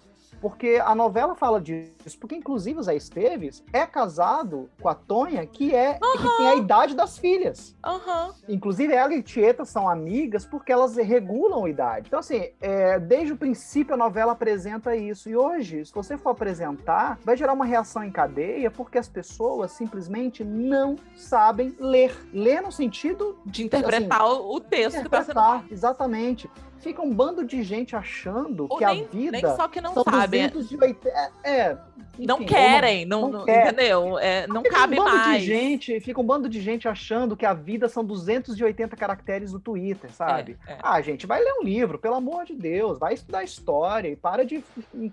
[0.43, 5.45] porque a novela fala disso, porque inclusive o Zé Esteves é casado com a Tonha,
[5.45, 6.17] que é uhum.
[6.17, 7.73] que tem a idade das filhas.
[7.86, 8.34] Uhum.
[8.49, 12.08] Inclusive ela e Tieta são amigas porque elas regulam a idade.
[12.08, 15.29] Então, assim, é, desde o princípio a novela apresenta isso.
[15.29, 19.71] E hoje, se você for apresentar, vai gerar uma reação em cadeia porque as pessoas
[19.71, 22.13] simplesmente não sabem ler.
[22.34, 26.49] Ler no sentido de interpretar assim, o texto interpretar, tá Exatamente
[26.84, 29.32] fica um bando de gente achando Ou que nem, a vida.
[29.32, 30.43] Nem só que não sabem.
[30.43, 33.67] É, é, enfim, não querem, não, não, não quer.
[33.67, 34.19] entendeu?
[34.19, 35.41] É, não fica cabe um bando mais.
[35.41, 39.60] De gente, fica um bando de gente achando que a vida são 280 caracteres no
[39.60, 40.58] Twitter, sabe?
[40.67, 40.78] É, é.
[40.84, 44.43] Ah, gente, vai ler um livro, pelo amor de Deus, vai estudar história e para
[44.43, 44.63] de,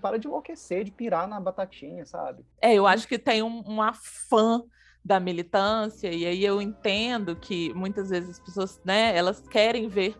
[0.01, 2.43] para de enlouquecer, de pirar na batatinha, sabe?
[2.61, 4.61] É, eu acho que tem um, um afã
[5.03, 10.15] da militância, e aí eu entendo que muitas vezes as pessoas, né, elas querem ver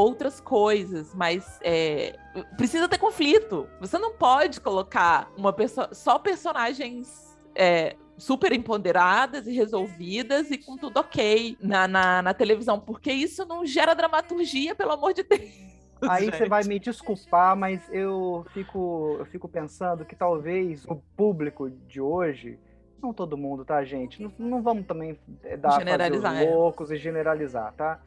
[0.00, 2.16] outras coisas, mas é,
[2.56, 3.68] precisa ter conflito.
[3.80, 10.76] Você não pode colocar uma pessoa, só personagens é, super empoderadas e resolvidas e com
[10.76, 15.70] tudo ok na, na, na, televisão, porque isso não gera dramaturgia, pelo amor de Deus.
[16.08, 21.68] Aí você vai me desculpar, mas eu fico, eu fico pensando que talvez o público
[21.68, 22.58] de hoje
[23.02, 24.22] não todo mundo, tá, gente?
[24.22, 26.50] Não, não vamos também é, dar fazer os é.
[26.50, 26.94] loucos é.
[26.94, 28.00] e generalizar, tá?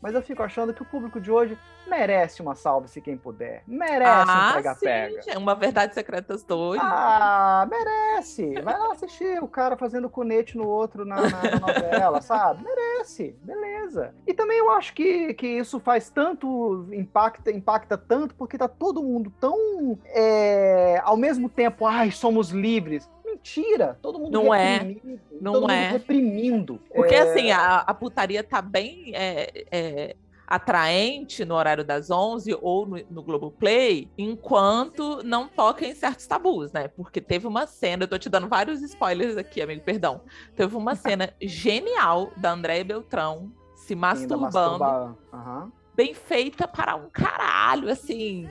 [0.00, 3.62] Mas eu fico achando que o público de hoje merece uma salve-se quem puder.
[3.66, 5.20] Merece ah, um pega-pega.
[5.26, 6.80] É uma Verdade Secretas 2.
[6.82, 8.60] Ah, merece.
[8.60, 12.62] Vai lá assistir o cara fazendo conete no outro na, na, na novela, sabe?
[12.62, 13.36] Merece.
[13.42, 14.14] Beleza.
[14.26, 19.02] E também eu acho que, que isso faz tanto, impacta, impacta tanto, porque tá todo
[19.02, 23.08] mundo tão, é, ao mesmo tempo, ai, somos livres.
[23.56, 24.96] Mentira, todo mundo não é,
[25.40, 25.90] não é.
[25.90, 26.80] reprimindo.
[26.94, 27.20] Porque é...
[27.20, 30.16] assim, a, a putaria tá bem é, é
[30.48, 36.72] atraente no horário das 11 ou no, no Globoplay, enquanto não toca em certos tabus,
[36.72, 36.88] né?
[36.88, 40.22] Porque teve uma cena, eu tô te dando vários spoilers aqui, amigo, perdão.
[40.56, 45.70] Teve uma cena genial da Andréia Beltrão se masturbando, uhum.
[45.94, 48.48] bem feita para um caralho, assim,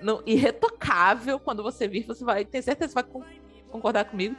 [0.00, 1.40] no, irretocável.
[1.40, 3.04] Quando você vir, você vai ter certeza, você vai
[3.72, 4.36] concordar comigo.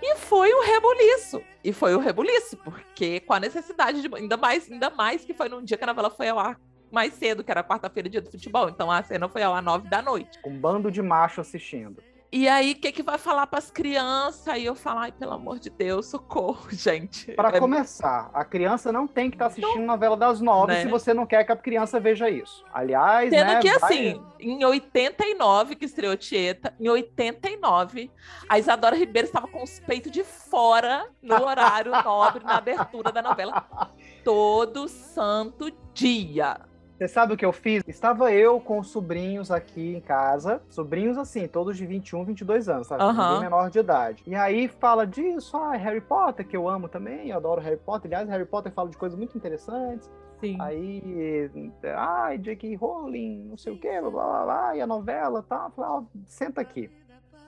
[0.00, 1.42] E foi o rebuliço.
[1.64, 4.14] E foi o rebuliço, porque com a necessidade de.
[4.14, 7.12] Ainda mais, ainda mais que foi num dia que a novela foi ao ar mais
[7.14, 8.68] cedo, que era quarta-feira, dia do futebol.
[8.68, 10.38] Então a cena foi ao ar nove da noite.
[10.44, 12.02] Um bando de macho assistindo.
[12.32, 14.48] E aí, o que, que vai falar para as crianças?
[14.48, 17.32] Aí eu falo, ai, pelo amor de Deus, socorro, gente.
[17.32, 17.60] Para é...
[17.60, 20.82] começar, a criança não tem que estar tá assistindo não, novela das nove né?
[20.82, 22.64] se você não quer que a criança veja isso.
[22.72, 23.92] Aliás, Sendo né, que, vai...
[23.92, 28.10] assim, em 89, que estreou Tieta, em 89,
[28.48, 33.22] a Isadora Ribeiro estava com os peitos de fora no horário nobre, na abertura da
[33.22, 33.66] novela,
[34.24, 36.58] todo santo dia.
[36.96, 37.84] Você sabe o que eu fiz?
[37.86, 43.04] Estava eu com sobrinhos aqui em casa, sobrinhos assim, todos de 21, 22 anos, sabe?
[43.04, 43.40] Uhum.
[43.40, 44.22] menor de idade.
[44.26, 48.08] E aí fala disso, ah, Harry Potter, que eu amo também, eu adoro Harry Potter.
[48.08, 50.10] Aliás, Harry Potter fala de coisas muito interessantes.
[50.40, 50.56] Sim.
[50.58, 51.50] Aí,
[51.94, 52.74] ai, J.K.
[52.76, 55.70] Rowling, não sei o quê, blá, blá, blá, e a novela, tá?
[55.76, 56.90] Falei, ah, senta aqui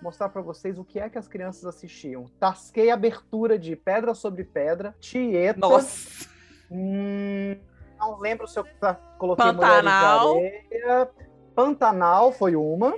[0.03, 2.27] mostrar para vocês o que é que as crianças assistiam.
[2.39, 5.59] Tasquei abertura de Pedra sobre Pedra, Tieta.
[5.59, 6.29] Nossa!
[6.71, 7.57] Hum,
[7.99, 8.65] não lembro se eu
[9.19, 10.37] coloquei Pantanal.
[11.55, 12.95] Pantanal foi uma.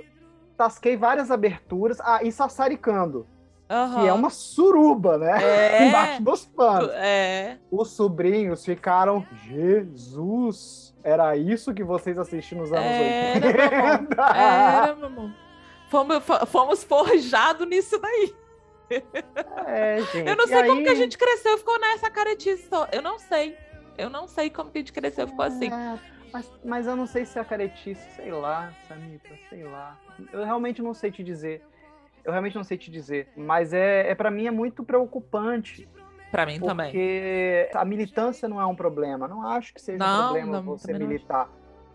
[0.57, 1.99] Tasquei várias aberturas.
[2.01, 3.27] Ah, e Sassaricando.
[3.71, 4.01] Uhum.
[4.01, 5.41] Que é uma suruba, né?
[5.41, 5.87] É.
[5.87, 6.91] Embaixo dos panos.
[6.93, 7.57] É.
[7.71, 9.25] Os sobrinhos ficaram.
[9.45, 10.93] Jesus!
[11.03, 14.21] Era isso que vocês assistiam nos anos Era, 80.
[14.21, 15.33] Era, mamão.
[15.89, 18.35] Fomos, fomos forjados nisso daí.
[19.67, 20.27] É, gente.
[20.27, 22.67] Eu não sei como que a gente cresceu e ficou nessa caretice.
[22.91, 23.57] Eu não sei.
[24.01, 25.71] Eu não sei como que a gente cresceu, ficou assim.
[25.71, 25.99] É,
[26.33, 29.95] mas, mas eu não sei se é a caretice, sei lá, Samita, sei lá.
[30.33, 31.61] Eu realmente não sei te dizer.
[32.23, 33.29] Eu realmente não sei te dizer.
[33.35, 35.87] Mas é, é para mim é muito preocupante.
[36.31, 36.85] Para mim porque também.
[36.87, 39.27] Porque a militância não é um problema.
[39.27, 41.49] Não acho que seja não, um problema não, você militar.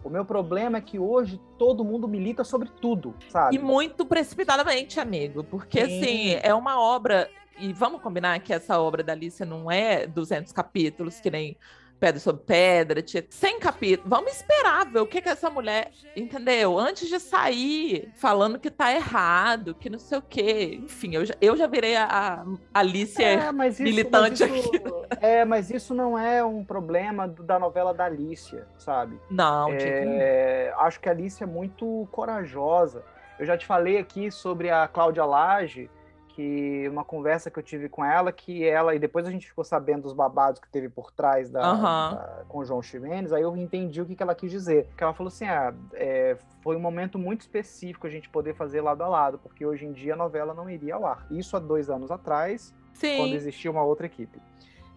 [0.04, 3.56] O meu problema é que hoje todo mundo milita sobre tudo, sabe?
[3.56, 5.42] E muito precipitadamente, amigo.
[5.42, 6.00] Porque, Sim.
[6.00, 7.28] assim, é uma obra.
[7.58, 11.56] E vamos combinar que essa obra da Alicia não é 200 capítulos, que nem
[11.98, 14.08] Pedra sobre Pedra, tinha 100 capítulos.
[14.08, 16.78] Vamos esperar ver o que que essa mulher, entendeu?
[16.78, 20.80] Antes de sair falando que tá errado, que não sei o quê.
[20.82, 24.96] Enfim, eu já, eu já virei a, a Alicia é, isso, militante isso, aqui.
[25.20, 29.18] É, mas isso não é um problema da novela da Alicia, sabe?
[29.30, 33.02] Não, é, Acho que a Alicia é muito corajosa.
[33.38, 35.90] Eu já te falei aqui sobre a Cláudia Lage,
[36.36, 39.64] que uma conversa que eu tive com ela, que ela, e depois a gente ficou
[39.64, 41.80] sabendo dos babados que teve por trás da, uhum.
[41.80, 44.86] da com o João Ximenes, aí eu entendi o que, que ela quis dizer.
[44.94, 48.82] Que ela falou assim: ah, é, foi um momento muito específico a gente poder fazer
[48.82, 51.26] lado a lado, porque hoje em dia a novela não iria ao ar.
[51.30, 53.16] Isso há dois anos atrás, Sim.
[53.16, 54.38] quando existia uma outra equipe.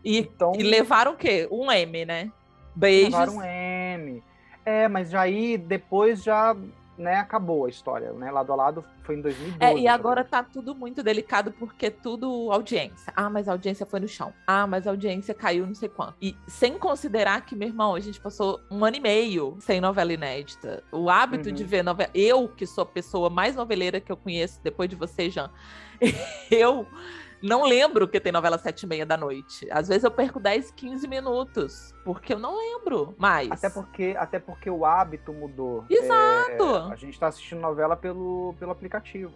[0.03, 1.47] E, então, e levaram o quê?
[1.49, 2.29] Um M, né?
[2.75, 3.13] Beijos.
[3.13, 4.21] Levaram um M.
[4.65, 6.53] É, mas já aí depois já
[6.99, 8.29] né, acabou a história, né?
[8.29, 9.57] Lado a lado foi em 2012.
[9.63, 13.11] É, e agora tá tudo muito delicado porque tudo audiência.
[13.15, 14.33] Ah, mas a audiência foi no chão.
[14.45, 16.15] Ah, mas a audiência caiu não sei quanto.
[16.21, 20.11] E sem considerar que, meu irmão, a gente passou um ano e meio sem novela
[20.11, 20.83] inédita.
[20.91, 21.55] O hábito uhum.
[21.55, 22.09] de ver novela.
[22.13, 25.49] Eu, que sou a pessoa mais noveleira que eu conheço depois de você, Jean,
[26.51, 26.85] eu
[27.41, 29.67] não lembro que tem novela sete e meia da noite.
[29.71, 33.51] Às vezes eu perco 10, 15 minutos, porque eu não lembro mais.
[33.51, 35.85] Até porque, até porque o hábito mudou.
[35.89, 36.89] Exato.
[36.89, 39.31] É, a gente está assistindo novela pelo, pelo aplicativo.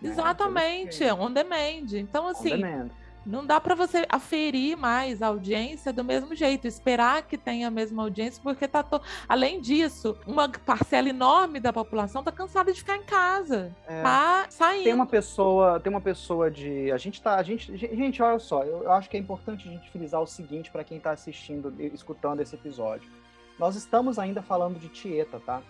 [0.00, 0.10] Né?
[0.10, 1.12] Exatamente, né?
[1.12, 1.92] on demand.
[1.92, 2.54] Então, assim.
[2.54, 2.90] On demand
[3.28, 7.70] não dá para você aferir mais a audiência do mesmo jeito, esperar que tenha a
[7.70, 9.00] mesma audiência, porque tá to...
[9.28, 14.02] além disso, uma parcela enorme da população tá cansada de ficar em casa, é.
[14.02, 14.84] tá saindo.
[14.84, 18.64] Tem uma pessoa, tem uma pessoa de, a gente tá, a gente, gente, olha só,
[18.64, 22.40] eu, acho que é importante a gente frisar o seguinte para quem tá assistindo, escutando
[22.40, 23.10] esse episódio.
[23.58, 25.60] Nós estamos ainda falando de Tieta, tá?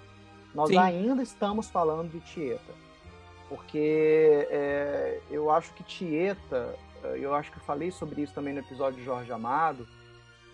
[0.54, 0.78] Nós Sim.
[0.78, 2.72] ainda estamos falando de Tieta.
[3.48, 6.76] Porque é, eu acho que Tieta
[7.20, 9.86] eu acho que eu falei sobre isso também no episódio de Jorge Amado,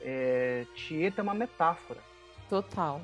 [0.00, 2.00] é, Tieta é uma metáfora.
[2.48, 3.00] Total.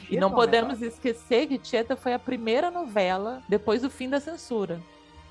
[0.00, 0.88] Tieta e não é podemos metáfora.
[0.88, 4.80] esquecer que Tieta foi a primeira novela depois do fim da censura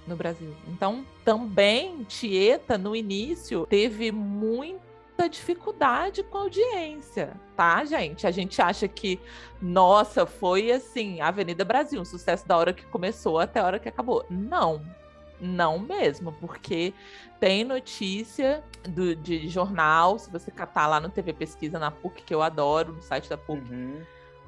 [0.07, 0.55] no Brasil.
[0.67, 8.27] Então, também Tieta, no início, teve muito muita dificuldade com a audiência, tá, gente?
[8.27, 9.19] A gente acha que,
[9.61, 13.87] nossa, foi assim, Avenida Brasil, um sucesso da hora que começou até a hora que
[13.87, 14.25] acabou.
[14.29, 14.81] Não,
[15.45, 16.93] não mesmo, porque
[17.39, 22.33] tem notícia do, de jornal, se você catar lá no TV Pesquisa na PUC, que
[22.33, 24.01] eu adoro, no site da PUC, uhum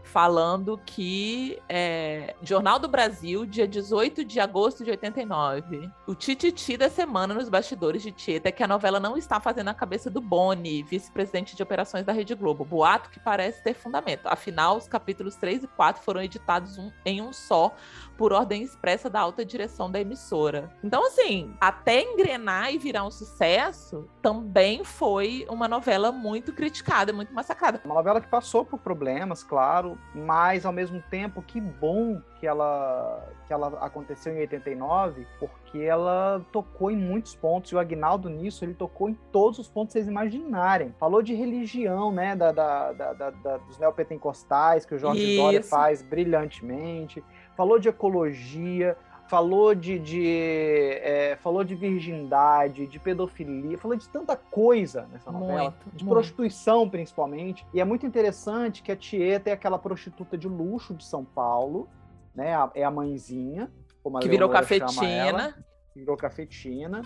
[0.07, 6.89] falando que é, Jornal do Brasil, dia 18 de agosto de 89, o tititi da
[6.89, 10.21] semana nos bastidores de Tieta é que a novela não está fazendo a cabeça do
[10.21, 12.63] Boni, vice-presidente de operações da Rede Globo.
[12.63, 14.25] Boato que parece ter fundamento.
[14.25, 17.75] Afinal, os capítulos 3 e 4 foram editados um, em um só,
[18.17, 20.71] por ordem expressa da alta direção da emissora.
[20.83, 27.33] Então, assim, até engrenar e virar um sucesso, também foi uma novela muito criticada, muito
[27.33, 27.81] massacrada.
[27.85, 33.27] Uma novela que passou por problemas, claro, mas ao mesmo tempo, que bom que ela,
[33.45, 38.63] que ela aconteceu em 89, porque ela tocou em muitos pontos, e o Agnaldo nisso,
[38.63, 40.93] ele tocou em todos os pontos que vocês imaginarem.
[40.99, 45.41] Falou de religião, né, da, da, da, da dos neopentecostais, que o Jorge Isso.
[45.41, 47.23] Dória faz brilhantemente,
[47.57, 48.95] falou de ecologia,
[49.27, 55.71] falou de, de é, falou de virgindade, de pedofilia, falou de tanta coisa nessa novela,
[55.71, 56.13] muito, de muito.
[56.13, 57.65] prostituição principalmente.
[57.73, 61.89] E é muito interessante que a Tieta é aquela prostituta de luxo de São Paulo,
[62.33, 62.53] né?
[62.75, 63.69] é a mãezinha,
[64.03, 65.55] como a que virou cafetina,
[65.95, 67.01] virou cafetina.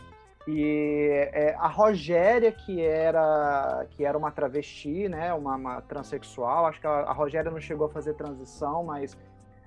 [0.47, 6.81] E é, a Rogéria, que era, que era uma travesti, né, uma, uma transexual, acho
[6.81, 9.15] que a, a Rogéria não chegou a fazer transição, mas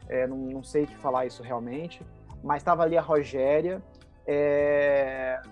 [0.08, 2.02] é, não, não sei te falar isso realmente
[2.44, 3.82] mas estava ali a Rogéria,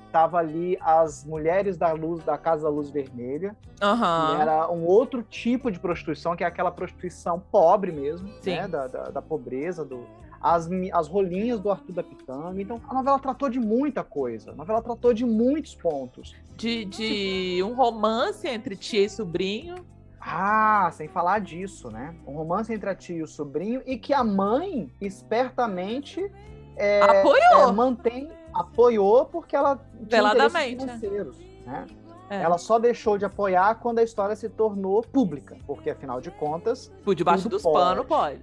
[0.07, 4.41] estava é, ali as mulheres da luz da Casa da Luz Vermelha, uhum.
[4.41, 9.05] era um outro tipo de prostituição, que é aquela prostituição pobre mesmo, né, da, da,
[9.05, 10.07] da, pobreza, do,
[10.41, 12.61] as, as rolinhas do Arthur da Pitanga.
[12.61, 16.35] Então, a novela tratou de muita coisa, a novela tratou de muitos pontos.
[16.57, 19.77] De, de um romance entre tia e sobrinho.
[20.25, 22.15] Ah, sem falar disso, né?
[22.27, 26.31] Um romance entre a tia e o sobrinho, e que a mãe, espertamente,
[26.77, 27.69] é, apoiou.
[27.69, 31.87] É, mantém, apoiou porque ela veladamente financeiros, né?
[32.31, 32.41] É.
[32.41, 36.91] Ela só deixou de apoiar quando a história se tornou pública, porque afinal de contas,
[37.05, 38.41] por debaixo dos panos pode.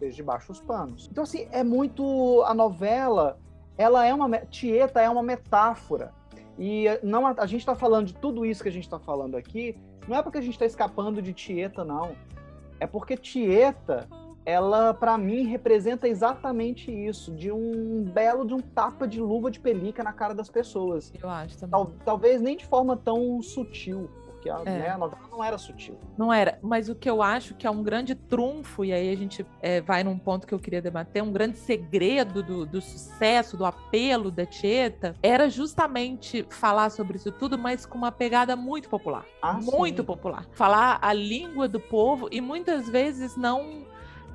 [0.00, 1.08] Desde debaixo dos panos.
[1.10, 3.38] Então assim, é muito a novela,
[3.76, 6.12] ela é uma Tieta é uma metáfora.
[6.58, 9.36] E não a, a gente está falando de tudo isso que a gente está falando
[9.36, 9.76] aqui,
[10.08, 12.14] não é porque a gente está escapando de Tieta não.
[12.80, 14.08] É porque Tieta
[14.44, 19.58] ela para mim representa exatamente isso, de um belo de um tapa de luva de
[19.58, 21.12] pelica na cara das pessoas.
[21.20, 21.70] Eu acho também.
[21.70, 24.10] Tal, talvez nem de forma tão sutil,
[24.44, 24.78] porque a, é.
[24.78, 25.98] né, a, novela não era sutil.
[26.18, 29.16] Não era, mas o que eu acho que é um grande trunfo, e aí a
[29.16, 33.56] gente é, vai num ponto que eu queria debater, um grande segredo do, do sucesso,
[33.56, 38.88] do apelo da Tieta, era justamente falar sobre isso tudo, mas com uma pegada muito
[38.88, 39.24] popular.
[39.40, 40.06] Ah, muito sim.
[40.06, 40.46] popular.
[40.52, 43.86] Falar a língua do povo e muitas vezes não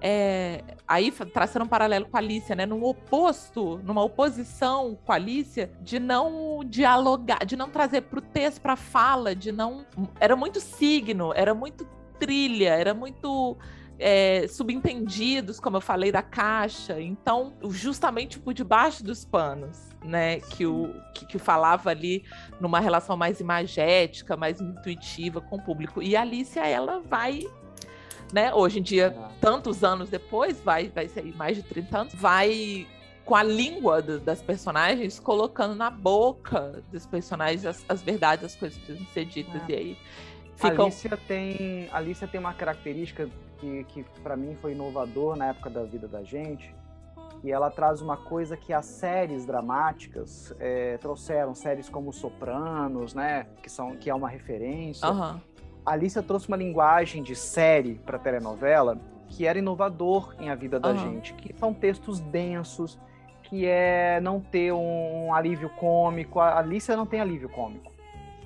[0.01, 2.65] é, aí traçando um paralelo com a Alicia, né?
[2.65, 8.21] Num oposto, numa oposição com a Alicia, de não dialogar, de não trazer para o
[8.21, 9.85] texto, para a fala, de não.
[10.19, 11.85] Era muito signo, era muito
[12.17, 13.57] trilha, era muito.
[14.01, 17.01] É, subentendidos, como eu falei, da caixa.
[17.01, 20.39] Então, justamente por debaixo dos panos, né?
[20.39, 22.23] Que o que, que falava ali
[22.61, 26.01] numa relação mais imagética, mais intuitiva com o público.
[26.01, 27.41] E a Alicia, ela vai
[28.33, 28.53] né?
[28.53, 32.87] Hoje em dia, tantos anos depois, vai, vai ser mais de 30 anos, vai
[33.25, 38.55] com a língua do, das personagens colocando na boca dos personagens as, as verdades, as
[38.55, 39.61] coisas que precisam ser ditas.
[39.69, 39.71] É.
[39.71, 39.97] E aí
[40.55, 40.85] ficam...
[40.85, 45.83] Alicia tem Alicia tem uma característica que, que para mim foi inovador na época da
[45.83, 46.73] vida da gente,
[47.43, 53.47] e ela traz uma coisa que as séries dramáticas é, trouxeram, séries como Sopranos, né,
[53.61, 55.09] que são que é uma referência.
[55.09, 55.39] Uhum.
[55.89, 60.79] A Alicia trouxe uma linguagem de série para telenovela que era inovador em a vida
[60.79, 60.97] da uhum.
[60.97, 62.99] gente, que são textos densos,
[63.41, 66.39] que é não ter um alívio cômico.
[66.39, 67.91] A Alicia não tem alívio cômico.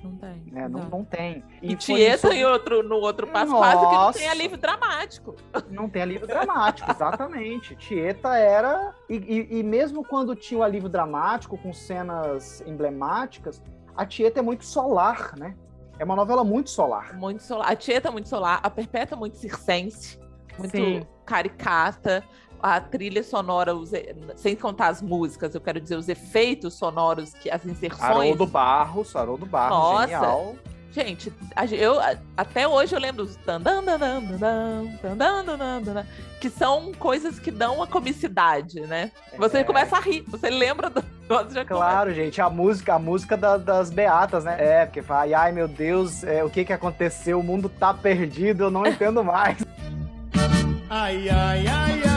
[0.02, 0.42] Não tem.
[0.50, 0.68] Né?
[0.68, 1.44] Não, não tem.
[1.60, 5.36] E, e Tieta em outro, no outro passo quase que não tem alívio dramático.
[5.70, 7.76] Não tem alívio dramático, exatamente.
[7.76, 8.94] Tieta era.
[9.06, 13.62] E, e, e, mesmo quando tinha o alívio dramático, com cenas emblemáticas,
[13.94, 15.54] a Tieta é muito solar, né?
[15.98, 17.14] É uma novela muito solar.
[17.14, 17.70] Muito solar.
[17.70, 20.18] A Tieta é muito solar, a Perpétua é muito circense,
[20.58, 21.06] muito Sim.
[21.24, 22.24] caricata.
[22.60, 23.90] A trilha sonora, os,
[24.36, 28.02] sem contar as músicas, eu quero dizer os efeitos sonoros, que as inserções.
[28.10, 30.56] Haroldo Barros, Haroldo Barros, Nossa, genial.
[30.94, 31.32] Gente,
[31.72, 31.98] eu
[32.36, 33.36] até hoje eu lembro os
[36.40, 39.10] que são coisas que dão uma comicidade, né?
[39.36, 39.64] Você é.
[39.64, 41.02] começa a rir, você lembra do
[41.52, 42.14] já Claro, começa.
[42.14, 44.56] gente, a música, a música da, das beatas, né?
[44.56, 47.40] É, porque fala, ai meu Deus, é, o que que aconteceu?
[47.40, 49.58] O mundo tá perdido, eu não entendo mais.
[50.88, 52.13] ai, ai, ai, ai,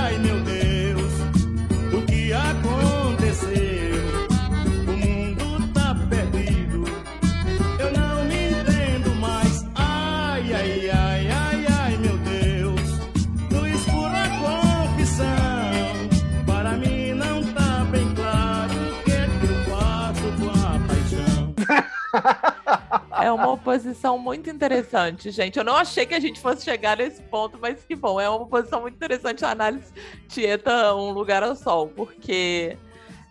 [23.19, 25.57] É uma oposição muito interessante, gente.
[25.57, 28.21] Eu não achei que a gente fosse chegar nesse ponto, mas que bom.
[28.21, 29.91] É uma oposição muito interessante a análise
[30.27, 32.77] Tieta Um Lugar ao Sol, porque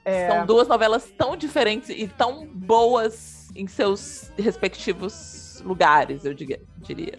[0.04, 0.28] é...
[0.28, 7.18] são duas novelas tão diferentes e tão boas em seus respectivos lugares, eu diria.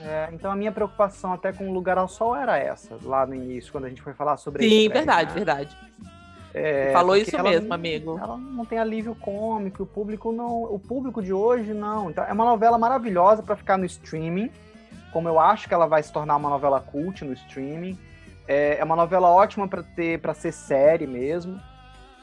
[0.00, 3.34] É, então a minha preocupação até com o Lugar ao Sol era essa, lá no
[3.34, 5.34] início, quando a gente foi falar sobre Sim, verdade, né?
[5.34, 5.76] verdade.
[6.54, 8.18] É, Falou isso mesmo, amigo.
[8.18, 12.10] Ela não tem alívio cômico, o público não, o público de hoje não.
[12.10, 14.50] Então é uma novela maravilhosa para ficar no streaming,
[15.12, 17.98] como eu acho que ela vai se tornar uma novela cult no streaming.
[18.46, 21.60] É, é uma novela ótima para ter, para ser série mesmo.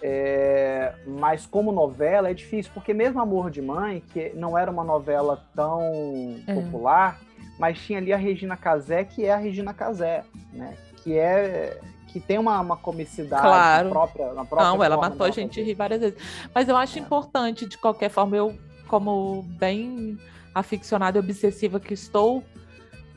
[0.01, 4.83] É, mas como novela é difícil, porque mesmo Amor de Mãe, que não era uma
[4.83, 6.53] novela tão é.
[6.53, 7.19] popular,
[7.57, 10.75] mas tinha ali a Regina Casé, que é a Regina Casé, né?
[10.97, 11.79] Que é
[12.15, 13.89] que tem uma, uma comicidade claro.
[13.89, 14.69] própria, na própria.
[14.69, 16.17] Não, ela matou a gente rir várias vezes.
[16.53, 17.01] Mas eu acho é.
[17.01, 18.57] importante, de qualquer forma, eu,
[18.87, 20.17] como bem
[20.53, 22.41] aficionada e obsessiva que estou,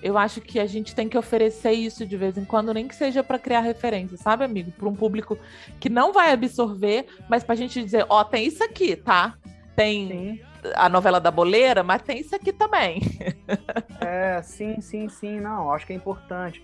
[0.03, 2.95] eu acho que a gente tem que oferecer isso de vez em quando, nem que
[2.97, 4.73] seja para criar referência, sabe, amigo?
[4.73, 5.39] Para um público
[5.79, 9.37] que não vai absorver, mas para a gente dizer: ó, oh, tem isso aqui, tá?
[9.77, 10.41] Tem sim.
[10.75, 13.01] a novela da boleira, mas tem isso aqui também.
[14.01, 15.39] é, sim, sim, sim.
[15.39, 16.61] Não, acho que é importante.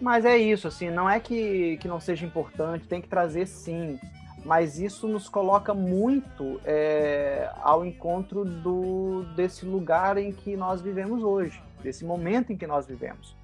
[0.00, 3.98] Mas é isso, assim, não é que, que não seja importante, tem que trazer sim.
[4.44, 11.22] Mas isso nos coloca muito é, ao encontro do, desse lugar em que nós vivemos
[11.22, 13.36] hoje, desse momento em que nós vivemos.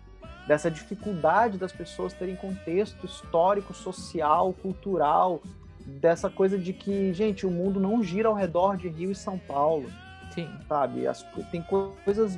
[0.47, 5.43] Dessa dificuldade das pessoas terem contexto histórico, social, cultural,
[5.85, 9.39] dessa coisa de que, gente, o mundo não gira ao redor de Rio e São
[9.39, 9.91] Paulo
[10.35, 10.51] Sim.
[10.69, 11.07] Sabe?
[11.07, 12.37] As, tem coisas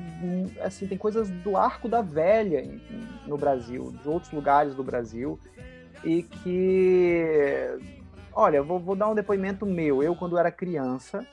[0.62, 2.80] assim, tem coisas do arco da velha em,
[3.26, 5.40] no Brasil, de outros lugares do Brasil,
[6.04, 7.78] e que.
[8.32, 10.02] Olha, vou, vou dar um depoimento meu.
[10.02, 11.26] Eu, quando era criança,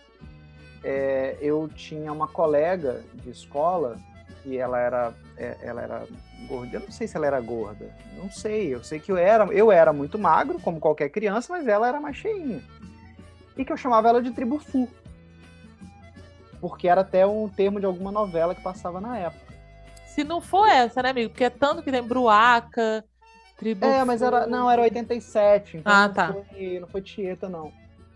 [0.81, 3.97] é, eu tinha uma colega de escola
[4.41, 6.07] que ela era, é, ela era
[6.47, 6.77] gorda.
[6.77, 7.93] Eu não sei se ela era gorda.
[8.15, 8.73] Não sei.
[8.73, 11.99] Eu sei que eu era, eu era muito magro, como qualquer criança, mas ela era
[11.99, 12.61] mais cheinha.
[13.57, 14.87] E que eu chamava ela de tribufu
[16.63, 19.53] porque era até um termo de alguma novela que passava na época.
[20.05, 21.31] Se não for essa, né, amigo?
[21.31, 23.03] Porque é tanto que tem Bruaca,
[23.57, 23.85] Tribo.
[23.85, 24.47] É, mas era.
[24.47, 25.75] Não, era 87.
[25.75, 26.33] Então ah, não tá.
[26.33, 27.69] Foi, não foi Tieta, não.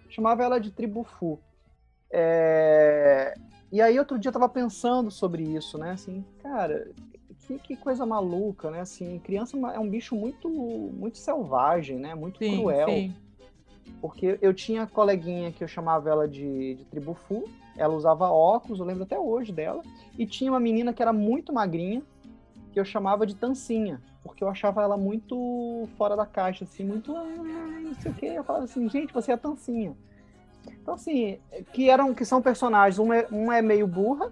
[0.07, 1.37] Chamava ela de Tribufu.
[2.09, 3.33] É...
[3.69, 5.91] E aí, outro dia, eu tava pensando sobre isso, né?
[5.91, 6.89] Assim, cara,
[7.45, 8.79] que, que, coisa maluca, né?
[8.79, 12.15] Assim, criança é um bicho muito, muito selvagem, né?
[12.15, 12.87] Muito sim, cruel.
[12.87, 13.15] Sim.
[13.99, 17.43] Porque eu tinha coleguinha que eu chamava ela de, de Tribufu,
[17.77, 19.81] ela usava óculos, eu lembro até hoje dela.
[20.17, 22.01] E tinha uma menina que era muito magrinha,
[22.73, 27.15] que eu chamava de Tancinha, porque eu achava ela muito fora da caixa, assim, muito.
[27.15, 28.25] Ah, não sei o quê.
[28.27, 29.95] Eu falava assim, gente, você é Tancinha.
[30.81, 31.39] Então, assim,
[31.73, 34.31] que eram que são personagens, uma é, uma é meio burra,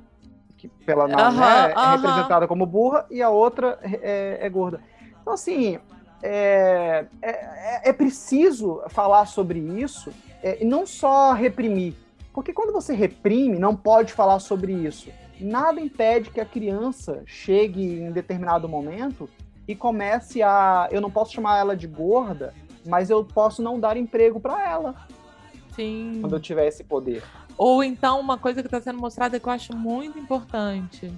[0.57, 1.91] que pela nome uh -huh, né, é uh -huh.
[1.95, 4.81] representada como burra, e a outra é, é gorda.
[5.21, 5.79] Então, assim,
[6.21, 11.95] é, é, é, preciso falar sobre isso é, e não só reprimir,
[12.36, 15.09] porque quando você reprime, não pode falar sobre isso.
[15.39, 19.29] Nada impede que a criança chegue em determinado momento
[19.65, 20.89] e comece a.
[20.91, 22.53] Eu não posso chamar ela de gorda,
[22.86, 25.07] mas eu posso não dar emprego para ela.
[25.73, 26.17] Sim.
[26.19, 27.23] Quando eu tiver esse poder.
[27.57, 31.09] Ou então, uma coisa que está sendo mostrada que eu acho muito importante.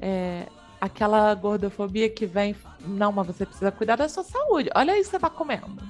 [0.00, 0.46] É
[0.80, 2.54] aquela gordofobia que vem.
[2.86, 4.70] Não, mas você precisa cuidar da sua saúde.
[4.76, 5.82] Olha aí que você está comendo.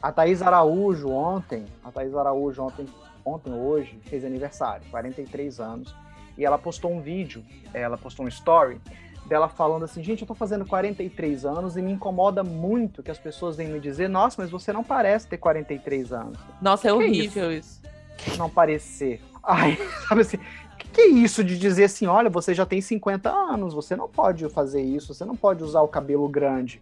[0.00, 2.86] A Thaís Araújo ontem, a Thaís Araújo ontem
[3.24, 5.94] ontem ou hoje, fez aniversário, 43 anos,
[6.36, 8.80] e ela postou um vídeo, ela postou um story
[9.26, 13.18] dela falando assim, gente, eu tô fazendo 43 anos e me incomoda muito que as
[13.18, 16.38] pessoas venham me dizer, nossa, mas você não parece ter 43 anos.
[16.60, 17.80] Nossa, é que horrível é isso?
[18.26, 18.38] isso?
[18.38, 19.22] Não parecer.
[19.42, 20.38] Ai, sabe assim,
[20.78, 24.08] que, que é isso de dizer assim, olha, você já tem 50 anos, você não
[24.08, 26.80] pode fazer isso, você não pode usar o cabelo grande.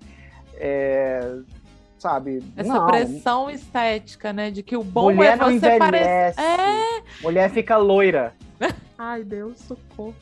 [0.55, 1.39] É,
[2.03, 2.43] sabe?
[2.57, 2.87] Essa não.
[2.89, 4.51] pressão estética, né?
[4.51, 6.41] De que o bom Mulher é você parecer.
[6.41, 7.03] É.
[7.23, 8.35] Mulher fica loira.
[8.99, 10.15] Ai, Deus, socorro.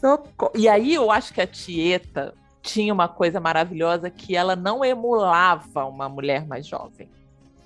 [0.00, 0.52] Socorro.
[0.54, 2.32] E aí eu acho que a Tieta
[2.62, 7.08] tinha uma coisa maravilhosa que ela não emulava uma mulher mais jovem.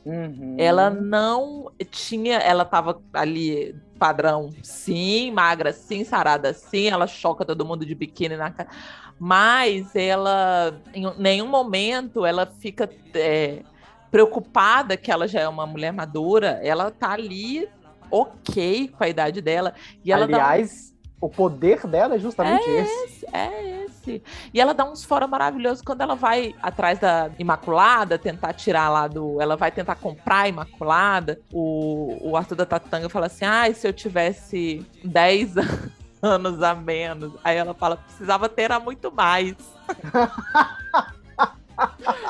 [0.05, 0.57] Uhum.
[0.59, 7.66] Ela não tinha, ela tava ali padrão, sim, magra, sim, sarada, sim, ela choca todo
[7.66, 8.70] mundo de biquíni na cara,
[9.18, 13.62] mas ela, em nenhum momento, ela fica é,
[14.11, 17.68] preocupada que ela já é uma mulher madura, ela tá ali
[18.11, 19.74] ok com a idade dela.
[20.03, 20.89] E ela Aliás, um...
[21.21, 23.05] o poder dela é justamente é esse.
[23.05, 23.27] esse.
[23.33, 24.23] É esse.
[24.55, 29.07] E ela dá uns fora maravilhosos quando ela vai atrás da Imaculada, tentar tirar lá
[29.07, 29.41] do.
[29.41, 31.39] Ela vai tentar comprar a Imaculada.
[31.53, 35.55] O, o Arthur da Tatanga fala assim: ah, se eu tivesse 10
[36.23, 37.35] anos a menos.
[37.45, 39.55] Aí ela fala: precisava ter a muito mais.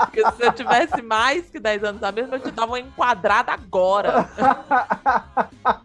[0.01, 3.53] Porque se eu tivesse mais que 10 anos a menos, eu te dava uma enquadrada
[3.53, 4.28] agora.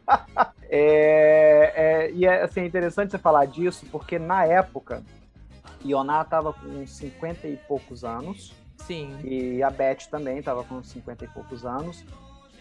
[0.78, 5.01] É, é, e é assim, interessante você falar disso, porque na época,
[5.86, 8.53] Ioná estava com 50 e poucos anos.
[8.80, 9.17] Sim.
[9.23, 12.03] E a Beth também estava com 50 e poucos anos.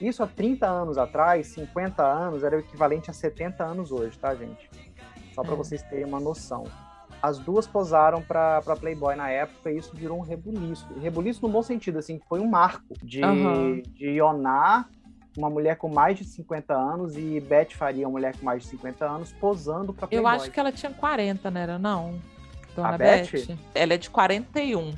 [0.00, 4.32] Isso há 30 anos atrás, 50 anos, era o equivalente a 70 anos hoje, tá,
[4.34, 4.70] gente?
[5.34, 5.56] Só para é.
[5.56, 6.64] vocês terem uma noção.
[7.20, 10.86] As duas posaram para Playboy na época e isso virou um rebuliço.
[11.00, 13.82] Rebuliço no bom sentido, assim, foi um marco de, uhum.
[13.82, 14.86] de Ioná,
[15.36, 18.68] uma mulher com mais de 50 anos, e Beth Faria, uma mulher com mais de
[18.68, 20.32] 50 anos, posando para Playboy.
[20.32, 22.20] Eu acho que ela tinha 40, não era não?
[22.74, 23.30] Dona a Beth?
[23.32, 23.58] Beth?
[23.74, 24.94] Ela é de 41.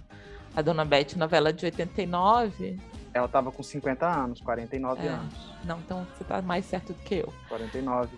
[0.55, 2.79] A Dona Beth, novela de 89.
[3.13, 5.09] Ela tava com 50 anos, 49 é.
[5.09, 5.35] anos.
[5.65, 7.33] Não, então você tá mais certo do que eu.
[7.49, 8.11] 49.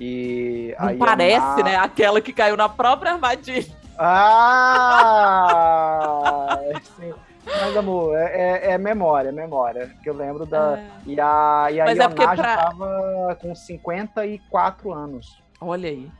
[0.00, 1.76] E Não parece, né?
[1.76, 3.76] Aquela que caiu na própria armadilha.
[3.98, 5.58] Ah!
[6.96, 7.12] sim.
[7.44, 9.90] Mas, amor, é, é, é, memória, é memória.
[10.02, 10.78] Que eu lembro da.
[10.78, 10.86] É.
[11.06, 12.36] E a, e a Mas Ioná é pra...
[12.36, 15.42] já tava com 54 anos.
[15.60, 16.10] Olha aí.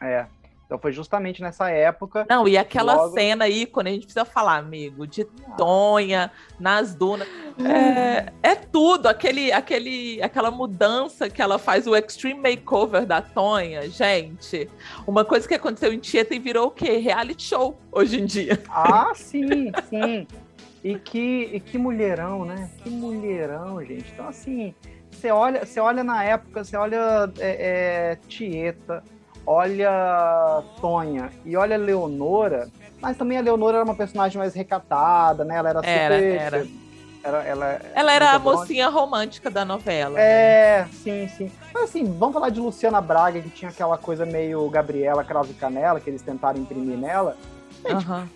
[0.00, 0.26] É.
[0.70, 2.24] Então foi justamente nessa época.
[2.30, 3.14] Não, e aquela logo...
[3.14, 5.24] cena aí, quando a gente precisa falar, amigo, de
[5.58, 7.26] Tonha, nas dunas.
[7.58, 13.90] É, é, tudo, aquele, aquele, aquela mudança que ela faz, o extreme makeover da Tonha,
[13.90, 14.70] gente.
[15.08, 16.98] Uma coisa que aconteceu em Tieta e virou o quê?
[16.98, 18.62] Reality show hoje em dia.
[18.68, 20.24] Ah, sim, sim.
[20.84, 22.70] E que, e que mulherão, né?
[22.80, 24.08] Que mulherão, gente.
[24.12, 24.72] Então, assim,
[25.10, 29.02] você olha, você olha na época, você olha é, é, Tieta
[29.50, 32.68] olha Tonha e olha Leonora,
[33.00, 35.56] mas também a Leonora era uma personagem mais recatada, né?
[35.56, 35.90] Ela era super.
[35.90, 36.66] Era, era.
[37.22, 40.18] Era, ela, ela era a mocinha romântica da novela.
[40.18, 40.88] É, né?
[40.90, 41.52] sim, sim.
[41.74, 46.00] Mas assim, vamos falar de Luciana Braga, que tinha aquela coisa meio Gabriela Cravo Canela,
[46.00, 47.36] que eles tentaram imprimir nela.
[47.86, 48.26] Gente, uhum.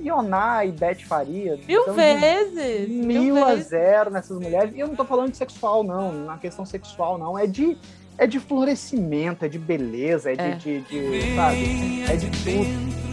[0.00, 1.58] Ioná e Beth Faria.
[1.66, 2.88] Mil vezes!
[2.88, 3.66] Mil, mil a vezes.
[3.66, 4.72] zero nessas mulheres.
[4.76, 6.12] E eu não tô falando de sexual, não.
[6.12, 7.36] Na questão sexual, não.
[7.36, 7.76] É de
[8.20, 10.50] é de florescimento, é de beleza, é, é.
[10.50, 12.02] De, de, de, sabe?
[12.06, 13.09] É de tudo.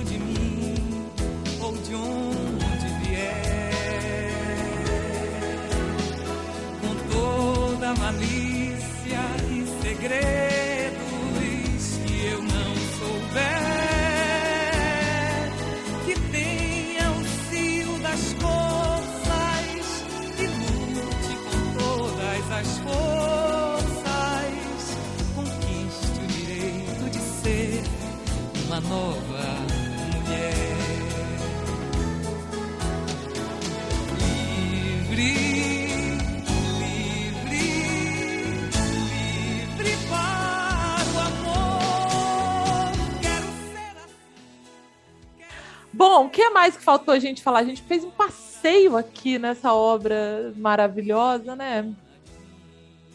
[45.98, 47.58] Bom, o que mais que faltou a gente falar?
[47.58, 51.92] A gente fez um passeio aqui nessa obra maravilhosa, né?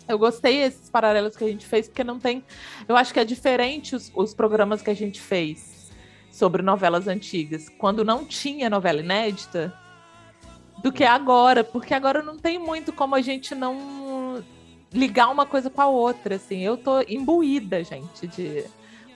[0.08, 2.44] Eu gostei esses paralelos que a gente fez, porque não tem.
[2.88, 5.92] Eu acho que é diferente os, os programas que a gente fez
[6.28, 9.72] sobre novelas antigas, quando não tinha novela inédita,
[10.82, 14.42] do que agora, porque agora não tem muito como a gente não
[14.92, 16.58] ligar uma coisa com a outra, assim.
[16.62, 18.64] Eu tô imbuída, gente, de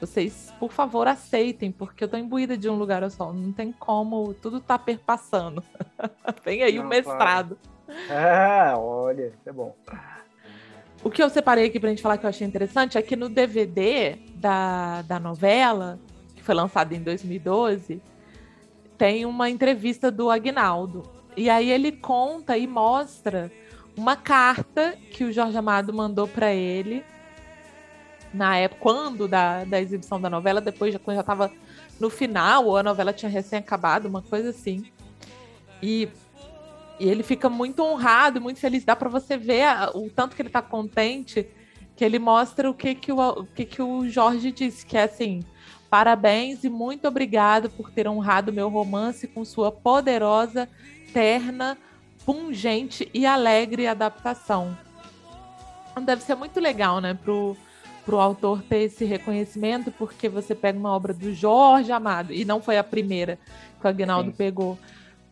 [0.00, 3.32] vocês, por favor, aceitem, porque eu tô imbuída de um lugar só.
[3.32, 5.62] Não tem como, tudo tá perpassando.
[6.44, 7.58] Vem aí o mestrado.
[8.08, 9.74] É, olha, é bom.
[11.02, 13.28] O que eu separei aqui pra gente falar que eu achei interessante é que no
[13.28, 15.98] DVD da, da novela,
[16.34, 18.02] que foi lançado em 2012,
[18.98, 21.02] tem uma entrevista do Agnaldo.
[21.36, 23.52] E aí ele conta e mostra
[23.96, 27.04] uma carta que o Jorge Amado mandou para ele
[28.32, 31.52] na época, quando da, da exibição da novela, depois já, quando já estava
[31.98, 34.84] no final, ou a novela tinha recém acabado, uma coisa assim.
[35.82, 36.08] E
[36.98, 38.84] e ele fica muito honrado, muito feliz.
[38.84, 41.46] Dá para você ver a, o tanto que ele tá contente
[41.94, 45.04] que ele mostra o que que o, o que que o Jorge disse, que é
[45.04, 45.42] assim,
[45.88, 50.68] parabéns e muito obrigado por ter honrado meu romance com sua poderosa,
[51.12, 51.78] terna,
[52.24, 54.76] pungente e alegre adaptação.
[56.02, 57.56] Deve ser muito legal, né, pro,
[58.06, 62.62] pro autor ter esse reconhecimento, porque você pega uma obra do Jorge Amado, e não
[62.62, 63.38] foi a primeira
[63.80, 64.36] que o Aguinaldo Sim.
[64.36, 64.78] pegou,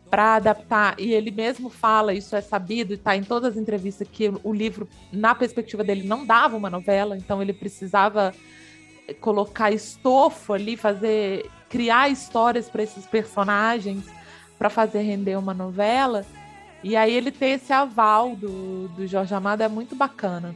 [0.09, 4.07] para adaptar, e ele mesmo fala, isso é sabido, e está em todas as entrevistas,
[4.07, 8.33] que o livro, na perspectiva dele, não dava uma novela, então ele precisava
[9.19, 14.05] colocar estofo ali, fazer, criar histórias para esses personagens
[14.57, 16.25] para fazer render uma novela.
[16.83, 20.55] E aí ele ter esse aval do, do Jorge Amado é muito bacana.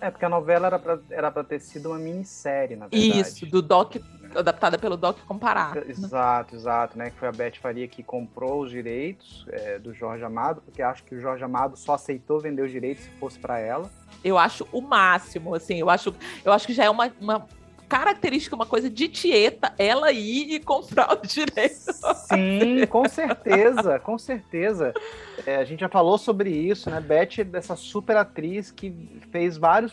[0.00, 3.20] É, porque a novela era pra, era pra ter sido uma minissérie, na verdade.
[3.20, 3.96] Isso, do Doc,
[4.34, 5.76] adaptada pelo Doc Comparar.
[5.76, 5.84] né?
[5.88, 7.10] Exato, exato, né?
[7.10, 11.04] Que foi a Beth Faria que comprou os direitos é, do Jorge Amado, porque acho
[11.04, 13.90] que o Jorge Amado só aceitou vender os direitos se fosse para ela.
[14.22, 16.14] Eu acho o máximo, assim, eu acho,
[16.44, 17.46] eu acho que já é uma, uma
[17.88, 22.00] característica, uma coisa de Tieta, ela ir e comprar os direitos.
[22.28, 24.92] Sim, com certeza, com certeza.
[25.46, 27.00] É, a gente já falou sobre isso, né?
[27.00, 28.94] Beth, dessa super atriz que
[29.30, 29.92] fez vários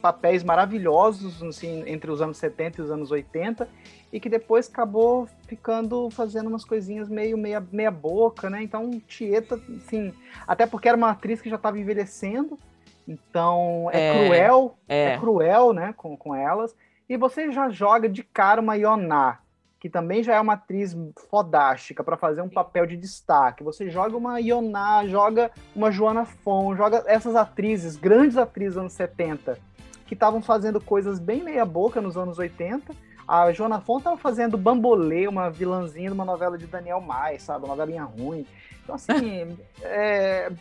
[0.00, 3.68] papéis maravilhosos assim, entre os anos 70 e os anos 80
[4.12, 8.62] e que depois acabou ficando fazendo umas coisinhas meio meia, meia boca, né?
[8.62, 10.12] Então, Tieta, assim,
[10.46, 12.58] até porque era uma atriz que já estava envelhecendo,
[13.06, 16.74] então é, É, cruel, É, é cruel, né, com, com elas.
[17.08, 19.38] E você já joga de cara uma Ioná,
[19.80, 20.94] que também já é uma atriz
[21.30, 23.64] fodástica para fazer um papel de destaque.
[23.64, 28.92] Você joga uma Ioná, joga uma Joana Fon, joga essas atrizes, grandes atrizes dos anos
[28.92, 29.58] 70,
[30.06, 32.94] que estavam fazendo coisas bem meia boca nos anos 80.
[33.26, 37.64] A Joana Fon estava fazendo Bambolê, uma vilãzinha de uma novela de Daniel Mais, sabe?
[37.64, 38.46] Uma novelinha ruim.
[38.82, 40.52] Então, assim, é,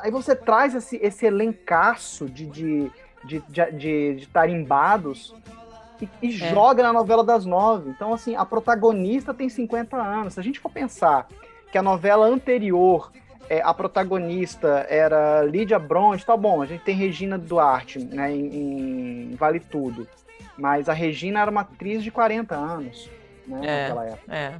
[0.00, 2.92] aí você traz esse, esse elencaço de, de,
[3.24, 5.32] de, de, de tarimbados
[6.00, 6.50] e, e É.
[6.50, 7.90] joga na novela das nove.
[7.90, 10.34] Então, assim, a protagonista tem 50 anos.
[10.34, 11.26] Se a gente for pensar
[11.72, 13.10] que a novela anterior,
[13.48, 19.30] é, a protagonista era Lídia Bronte, tá bom, a gente tem Regina Duarte, né, em,
[19.32, 20.06] em Vale Tudo.
[20.58, 23.10] Mas a Regina era uma atriz de 40 anos,
[23.46, 23.82] né, É.
[23.88, 24.34] naquela época.
[24.34, 24.54] é.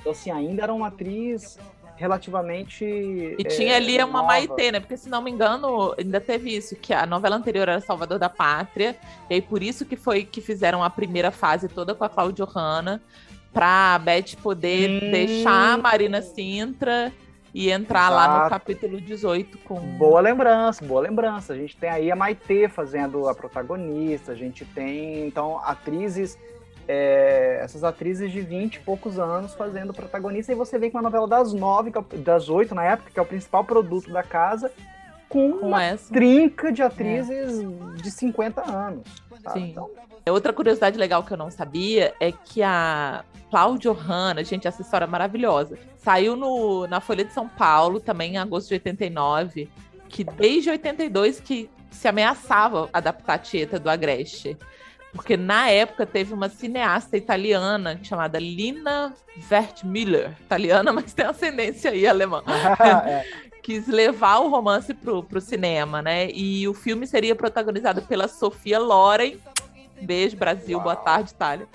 [0.00, 1.58] Então, assim, ainda era uma atriz
[1.96, 2.84] relativamente.
[2.84, 4.26] E é, tinha ali uma nova.
[4.26, 4.80] Maitê, né?
[4.80, 8.28] Porque, se não me engano, ainda teve isso, que a novela anterior era Salvador da
[8.28, 8.96] Pátria,
[9.28, 12.44] e aí por isso que foi que fizeram a primeira fase toda com a Cláudia
[12.44, 13.02] Hanna,
[13.52, 15.10] pra Beth poder Hum.
[15.10, 17.12] deixar a Marina Sintra
[17.54, 18.50] e entrar lá no Exato.
[18.50, 19.76] capítulo 18 com...
[19.96, 21.54] Boa lembrança, boa lembrança.
[21.54, 26.36] A gente tem aí a Maitê fazendo a protagonista, a gente tem, então, atrizes,
[26.88, 31.02] é, essas atrizes de 20 e poucos anos fazendo protagonista, e você vem com uma
[31.02, 34.70] novela das nove, é das oito na época, que é o principal produto da casa,
[35.28, 36.12] com, com uma essa.
[36.12, 37.64] trinca de atrizes
[38.00, 39.04] de 50 anos.
[39.42, 39.60] sabe?
[39.60, 39.70] Sim.
[39.70, 39.90] Então,
[40.28, 45.04] Outra curiosidade legal que eu não sabia é que a Cláudia Hanna, gente, essa história
[45.04, 45.78] é maravilhosa.
[45.98, 49.70] Saiu no, na Folha de São Paulo, também em agosto de 89,
[50.08, 54.56] que desde 82 que se ameaçava adaptar a Tieta do Agreste.
[55.16, 59.12] Porque na época teve uma cineasta italiana chamada Lina
[59.50, 62.42] Wertmüller, italiana, mas tem ascendência aí alemã
[62.80, 63.24] é,
[63.62, 66.30] quis levar o romance pro, pro cinema, né?
[66.30, 69.38] E o filme seria protagonizado pela Sofia Loren.
[70.00, 71.04] Beijo, Brasil, boa Uau.
[71.04, 71.66] tarde, Itália.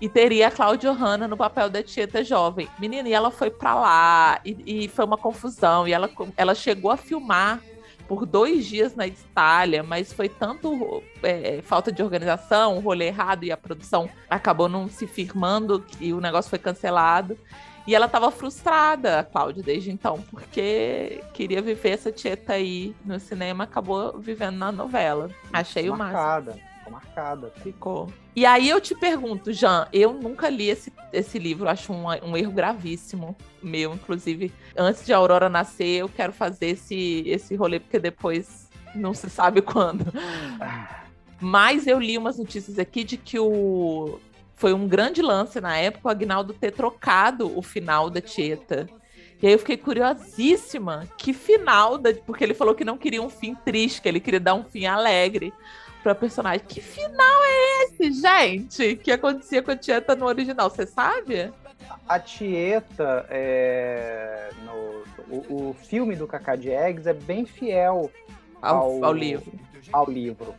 [0.00, 2.68] E teria a Cláudia Hanna no papel da Tieta jovem.
[2.78, 5.88] Menina, e ela foi pra lá, e, e foi uma confusão.
[5.88, 7.60] E ela, ela chegou a filmar
[8.08, 13.44] por dois dias na Itália, mas foi tanto é, falta de organização, o rolê errado,
[13.44, 17.38] e a produção acabou não se firmando, e o negócio foi cancelado.
[17.86, 23.20] E ela tava frustrada, a Cláudia, desde então, porque queria viver essa tieta aí no
[23.20, 25.30] cinema, acabou vivendo na novela.
[25.52, 26.16] Achei o máximo.
[26.16, 27.52] marcada, ficou marcada.
[27.62, 28.08] Ficou.
[28.36, 32.36] E aí eu te pergunto, Jean, eu nunca li esse, esse livro, acho um, um
[32.36, 37.78] erro gravíssimo meu, inclusive, antes de a Aurora nascer, eu quero fazer esse, esse rolê,
[37.78, 40.12] porque depois não se sabe quando.
[41.40, 44.18] Mas eu li umas notícias aqui de que o
[44.56, 48.88] foi um grande lance na época o Agnaldo ter trocado o final da Tieta.
[49.42, 52.14] E aí eu fiquei curiosíssima que final da.
[52.14, 54.86] Porque ele falou que não queria um fim triste, que ele queria dar um fim
[54.86, 55.52] alegre
[56.04, 56.60] pra personagem.
[56.68, 58.94] Que final é esse, gente?
[58.96, 61.50] Que acontecia com a Tieta no original, você sabe?
[62.06, 65.02] A Tieta, é, no,
[65.34, 68.10] o, o filme do Cacá Eggs é bem fiel
[68.60, 69.52] Ao, Ao- ao livro.
[69.92, 70.54] ao livro.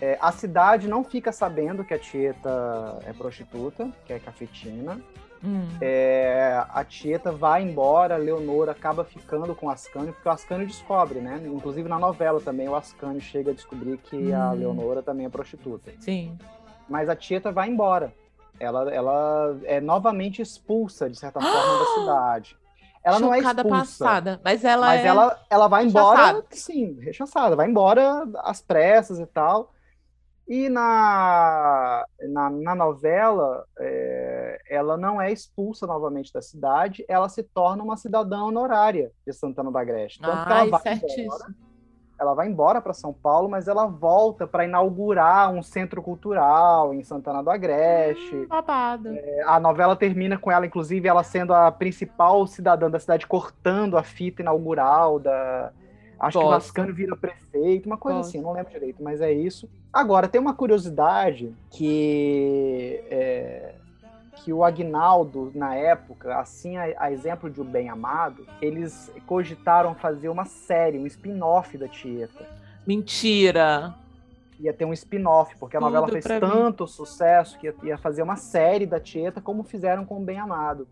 [0.00, 5.00] É, a cidade não fica sabendo que a Tieta é prostituta, que é cafetina.
[5.44, 5.68] Hum.
[5.80, 10.66] É, a Tieta vai embora, a Leonora acaba ficando com o Ascânio, porque o Ascânio
[10.66, 11.40] descobre, né?
[11.44, 14.54] Inclusive na novela também o Ascânio chega a descobrir que a Hum.
[14.54, 15.92] Leonora também é prostituta.
[16.00, 16.36] Sim.
[16.88, 18.12] Mas a Tieta vai embora.
[18.58, 22.56] Ela, ela é novamente expulsa, de certa forma, da cidade.
[23.04, 23.78] Ela não é Chocada expulsa.
[24.04, 24.40] passada.
[24.42, 25.06] Mas ela Mas é...
[25.06, 26.30] ela, ela vai rechaçada.
[26.30, 29.72] embora, sim, rechaçada, vai embora às pressas e tal.
[30.48, 37.42] E na, na, na novela, é, ela não é expulsa novamente da cidade, ela se
[37.42, 40.20] torna uma cidadã honorária de Santana da Agreste.
[40.20, 41.54] Tanto que ela Ai, vai embora,
[42.18, 47.02] ela vai embora para São Paulo, mas ela volta para inaugurar um centro cultural em
[47.02, 48.46] Santana do Agreste.
[48.46, 49.10] Babado.
[49.46, 54.02] A novela termina com ela, inclusive, ela sendo a principal cidadã da cidade, cortando a
[54.02, 55.72] fita inaugural da.
[56.18, 56.60] Acho que o Gosto.
[56.66, 58.30] Vascano vira prefeito, uma coisa Gosto.
[58.30, 59.68] assim, não lembro direito, mas é isso.
[59.92, 63.02] Agora, tem uma curiosidade que.
[63.10, 63.74] é,
[64.44, 69.94] que o Agnaldo, na época, assim, a, a exemplo de O Bem Amado, eles cogitaram
[69.94, 72.46] fazer uma série, um spin-off da Tieta
[72.86, 73.94] Mentira.
[74.60, 76.48] ia ter um spin-off, porque a Tudo novela fez pra mim.
[76.48, 80.38] tanto sucesso que ia, ia fazer uma série da Tieta, como fizeram com o Bem
[80.38, 80.86] Amado.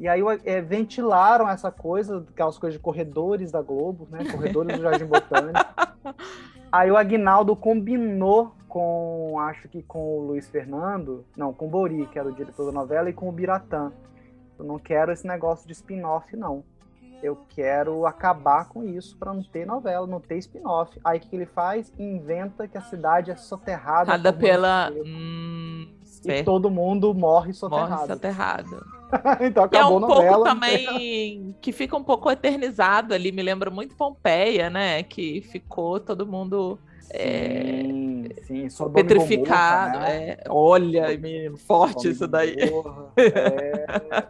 [0.00, 4.24] E aí é, ventilaram essa coisa, aquelas coisas de corredores da Globo, né?
[4.32, 5.60] Corredores do Jardim Botânico.
[6.72, 12.06] Aí o Agnaldo combinou com, acho que com o Luiz Fernando, não, com o Bori,
[12.06, 13.92] que era o diretor da novela, e com o Biratã.
[14.58, 16.62] Eu não quero esse negócio de spin-off, não.
[17.22, 20.98] Eu quero acabar com isso para não ter novela, não ter spin-off.
[21.04, 21.92] Aí o que que ele faz?
[21.98, 24.12] Inventa que a cidade é soterrada.
[24.12, 24.90] Nada pela.
[24.92, 25.88] Hum,
[26.24, 27.52] E todo mundo morre
[28.06, 28.99] Morre soterrado.
[29.40, 30.44] então é acabou um a pouco novela.
[30.44, 35.02] também que fica um pouco eternizado ali, me lembra muito Pompeia, né?
[35.02, 36.78] Que ficou todo mundo
[37.12, 39.92] é, Sim, sim, Sodoma e petrificado.
[39.94, 40.28] Gomorra, né?
[40.30, 40.44] é.
[40.48, 42.56] Olha, menino, forte Sodoma isso daí.
[42.70, 44.28] Gomorra, é.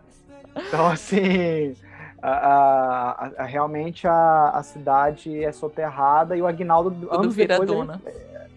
[0.66, 1.74] Então, assim,
[2.22, 7.70] a- a- a- realmente a, cidade é soterrada e o Agnaldo, Tudo anos vira depois,
[7.70, 8.03] ele- duna.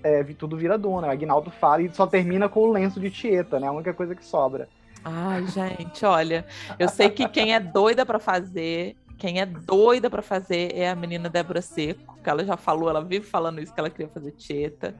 [0.03, 1.07] é, tudo vira duna.
[1.07, 3.67] O Agnaldo fala e só termina com o lenço de Tieta, né?
[3.67, 4.67] A única coisa que sobra.
[5.06, 6.45] Ai, gente, olha,
[6.80, 10.95] eu sei que quem é doida pra fazer, quem é doida pra fazer é a
[10.95, 14.32] menina Débora Seco, que ela já falou, ela vive falando isso que ela queria fazer
[14.32, 14.95] Tieta.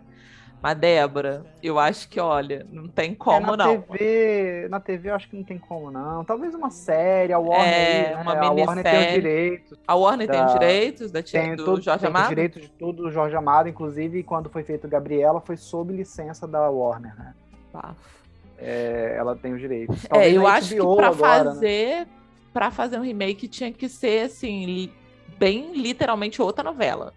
[0.62, 3.82] Mas Débora, eu acho que, olha, não tem como É, na não.
[3.82, 6.24] TV, na TV eu acho que não tem como não.
[6.24, 8.22] Talvez uma série, a Warner, É, aí, né?
[8.22, 9.80] uma a Warner tem os direitos.
[9.86, 12.30] A Warner tem da- os direitos da tia, Tem, do tudo, Jorge tem os Amado?
[12.30, 16.70] direitos de tudo do Jorge Amado, inclusive quando foi feito Gabriela foi sob licença da
[16.70, 17.34] Warner, né?
[17.74, 18.23] Bafo.
[18.66, 20.06] É, ela tem os direitos.
[20.10, 21.50] É, eu acho que agora, né?
[21.52, 22.08] fazer,
[22.54, 24.94] para fazer um remake tinha que ser assim, li-
[25.38, 27.14] bem literalmente outra novela.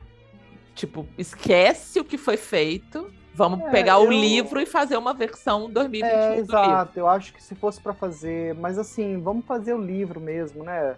[0.75, 5.15] Tipo, esquece o que foi feito, vamos É, pegar o eu- livro e fazer uma
[5.15, 6.43] versão 2021 É, livro.
[6.43, 6.99] exato.
[6.99, 10.97] Eu acho que se fosse pra fazer, mas assim, vamos fazer o livro mesmo, né?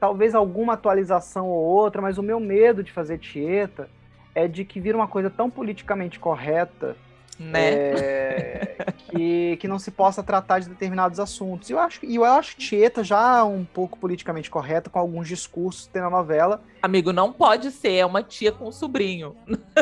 [0.00, 3.88] Talvez alguma atualização ou outra, mas o meu medo de fazer Tieta
[4.34, 6.96] é de que vira uma coisa tão politicamente correta
[7.38, 7.74] Né?
[7.74, 11.70] é, que, que não se possa tratar de determinados assuntos.
[11.70, 15.92] E eu acho, eu acho Tieta já um pouco politicamente correta com alguns discursos que
[15.92, 16.62] tem na novela.
[16.82, 19.34] Amigo, não pode ser, é uma tia com um sobrinho.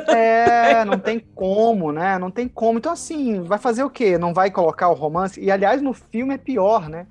[0.09, 2.19] É, não tem como, né?
[2.19, 2.79] Não tem como.
[2.79, 4.19] Então, assim, vai fazer o quê?
[4.19, 5.41] Não vai colocar o romance?
[5.41, 7.07] E, aliás, no filme é pior, né?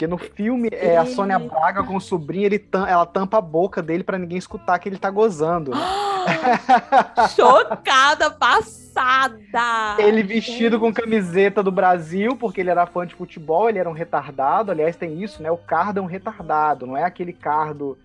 [0.00, 3.40] Porque no filme é a Sônia Braga com o sobrinho, ele tam- ela tampa a
[3.42, 5.72] boca dele pra ninguém escutar que ele tá gozando.
[5.72, 5.76] né?
[7.36, 9.96] Chocada passada!
[9.98, 13.92] Ele vestido com camiseta do Brasil, porque ele era fã de futebol, ele era um
[13.92, 14.70] retardado.
[14.70, 15.50] Aliás, tem isso, né?
[15.50, 17.98] O Cardo é um retardado, não é aquele Cardo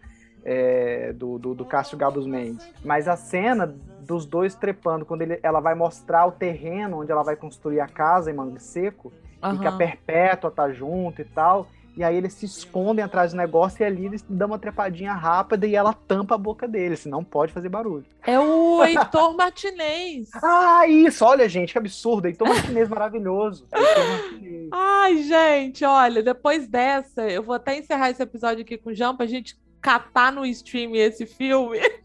[0.43, 2.67] é, do, do, do Cássio Gabos Mendes.
[2.83, 7.23] Mas a cena dos dois trepando, quando ele, ela vai mostrar o terreno onde ela
[7.23, 9.13] vai construir a casa em Mangue Seco,
[9.53, 9.71] e que a.
[9.71, 11.67] Perpétua tá junto e tal.
[11.97, 15.65] E aí eles se escondem atrás do negócio e ali eles dão uma trepadinha rápida
[15.65, 18.05] e ela tampa a boca dele, senão pode fazer barulho.
[18.25, 20.29] É o Heitor Martinez.
[20.43, 21.23] Ah, isso!
[21.25, 22.27] Olha, gente, que absurdo.
[22.27, 23.65] Heitor Martinez maravilhoso.
[23.73, 24.69] Heitor Martinez.
[24.71, 29.15] Ai, gente, olha, depois dessa, eu vou até encerrar esse episódio aqui com o João
[29.15, 31.79] pra gente catar no stream esse filme.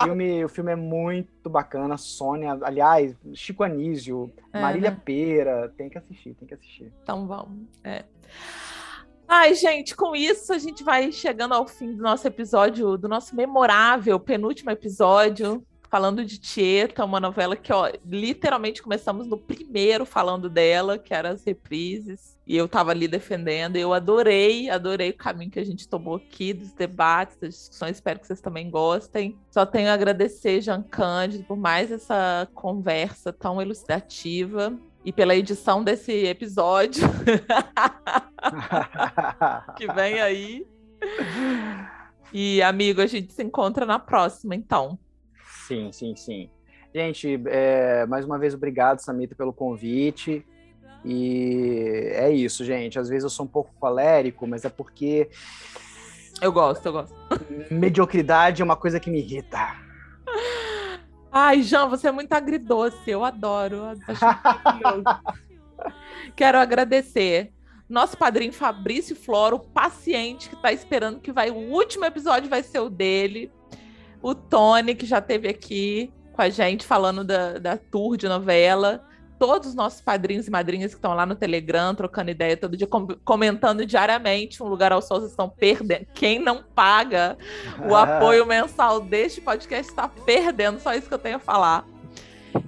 [0.00, 1.96] O filme, o filme é muito bacana.
[1.96, 5.00] Sônia, aliás, Chico Anísio, É, Marília né?
[5.04, 5.72] Pera.
[5.76, 6.92] Tem que assistir, tem que assistir.
[7.02, 7.66] Então vamos.
[7.84, 8.04] É.
[9.26, 13.34] Ai, gente, com isso a gente vai chegando ao fim do nosso episódio, do nosso
[13.34, 20.48] memorável penúltimo episódio, falando de Tieta, uma novela que, ó, literalmente começamos no primeiro falando
[20.48, 25.50] dela, que era as reprises, e eu tava ali defendendo, eu adorei, adorei o caminho
[25.50, 29.38] que a gente tomou aqui, dos debates, das discussões, espero que vocês também gostem.
[29.50, 34.74] Só tenho a agradecer, Jean Cândido, por mais essa conversa tão elucidativa.
[35.04, 37.02] e pela edição desse episódio.
[39.76, 40.66] que vem aí.
[42.34, 44.98] E, amigo, a gente se encontra na próxima, então.
[45.72, 46.50] Sim, sim, sim.
[46.94, 50.44] Gente, é, mais uma vez, obrigado, Samita, pelo convite.
[51.02, 52.98] E é isso, gente.
[52.98, 55.30] Às vezes eu sou um pouco colérico, mas é porque.
[56.42, 57.14] Eu gosto, eu gosto.
[57.72, 59.74] Mediocridade é uma coisa que me irrita.
[61.30, 63.10] Ai, João, você é muito agridoce.
[63.10, 63.76] Eu adoro.
[66.36, 67.50] Quero agradecer
[67.88, 71.50] nosso padrinho Fabrício Floro, paciente, que está esperando que vai.
[71.50, 73.50] O último episódio vai ser o dele.
[74.22, 79.04] O Tony, que já esteve aqui com a gente falando da, da tour de novela
[79.42, 82.86] todos os nossos padrinhos e madrinhas que estão lá no Telegram, trocando ideia todo dia,
[82.86, 84.62] com comentando diariamente.
[84.62, 86.06] Um Lugar ao Sol, vocês estão perdendo.
[86.14, 87.36] Quem não paga
[87.84, 90.78] o apoio mensal deste podcast está perdendo.
[90.78, 91.84] Só isso que eu tenho a falar.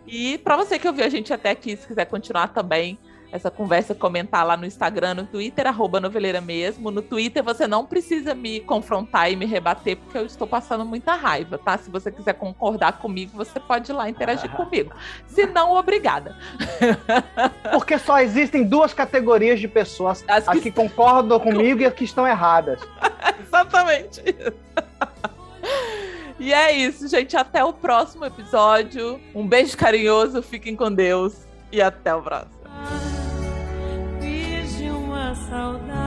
[0.05, 2.99] E para você que ouviu a gente até aqui, se quiser continuar também,
[3.35, 6.89] essa conversa, comentar lá no Instagram, no Twitter, arroba noveleira mesmo.
[6.93, 11.17] No Twitter você não precisa me confrontar e me rebater, porque eu estou passando muita
[11.17, 11.77] raiva, tá?
[11.77, 14.93] Se você quiser concordar comigo, você pode ir lá interagir comigo.
[15.27, 16.37] Se não, obrigada.
[17.73, 21.93] Porque só existem duas categorias de pessoas: as que, as que concordam comigo e as
[21.93, 22.81] que estão erradas.
[23.41, 24.23] Exatamente.
[26.39, 27.37] E é isso, gente.
[27.37, 29.21] Até o próximo episódio.
[29.35, 33.14] Um beijo carinhoso, fiquem com Deus e até o próximo
[35.55, 36.04] saudade,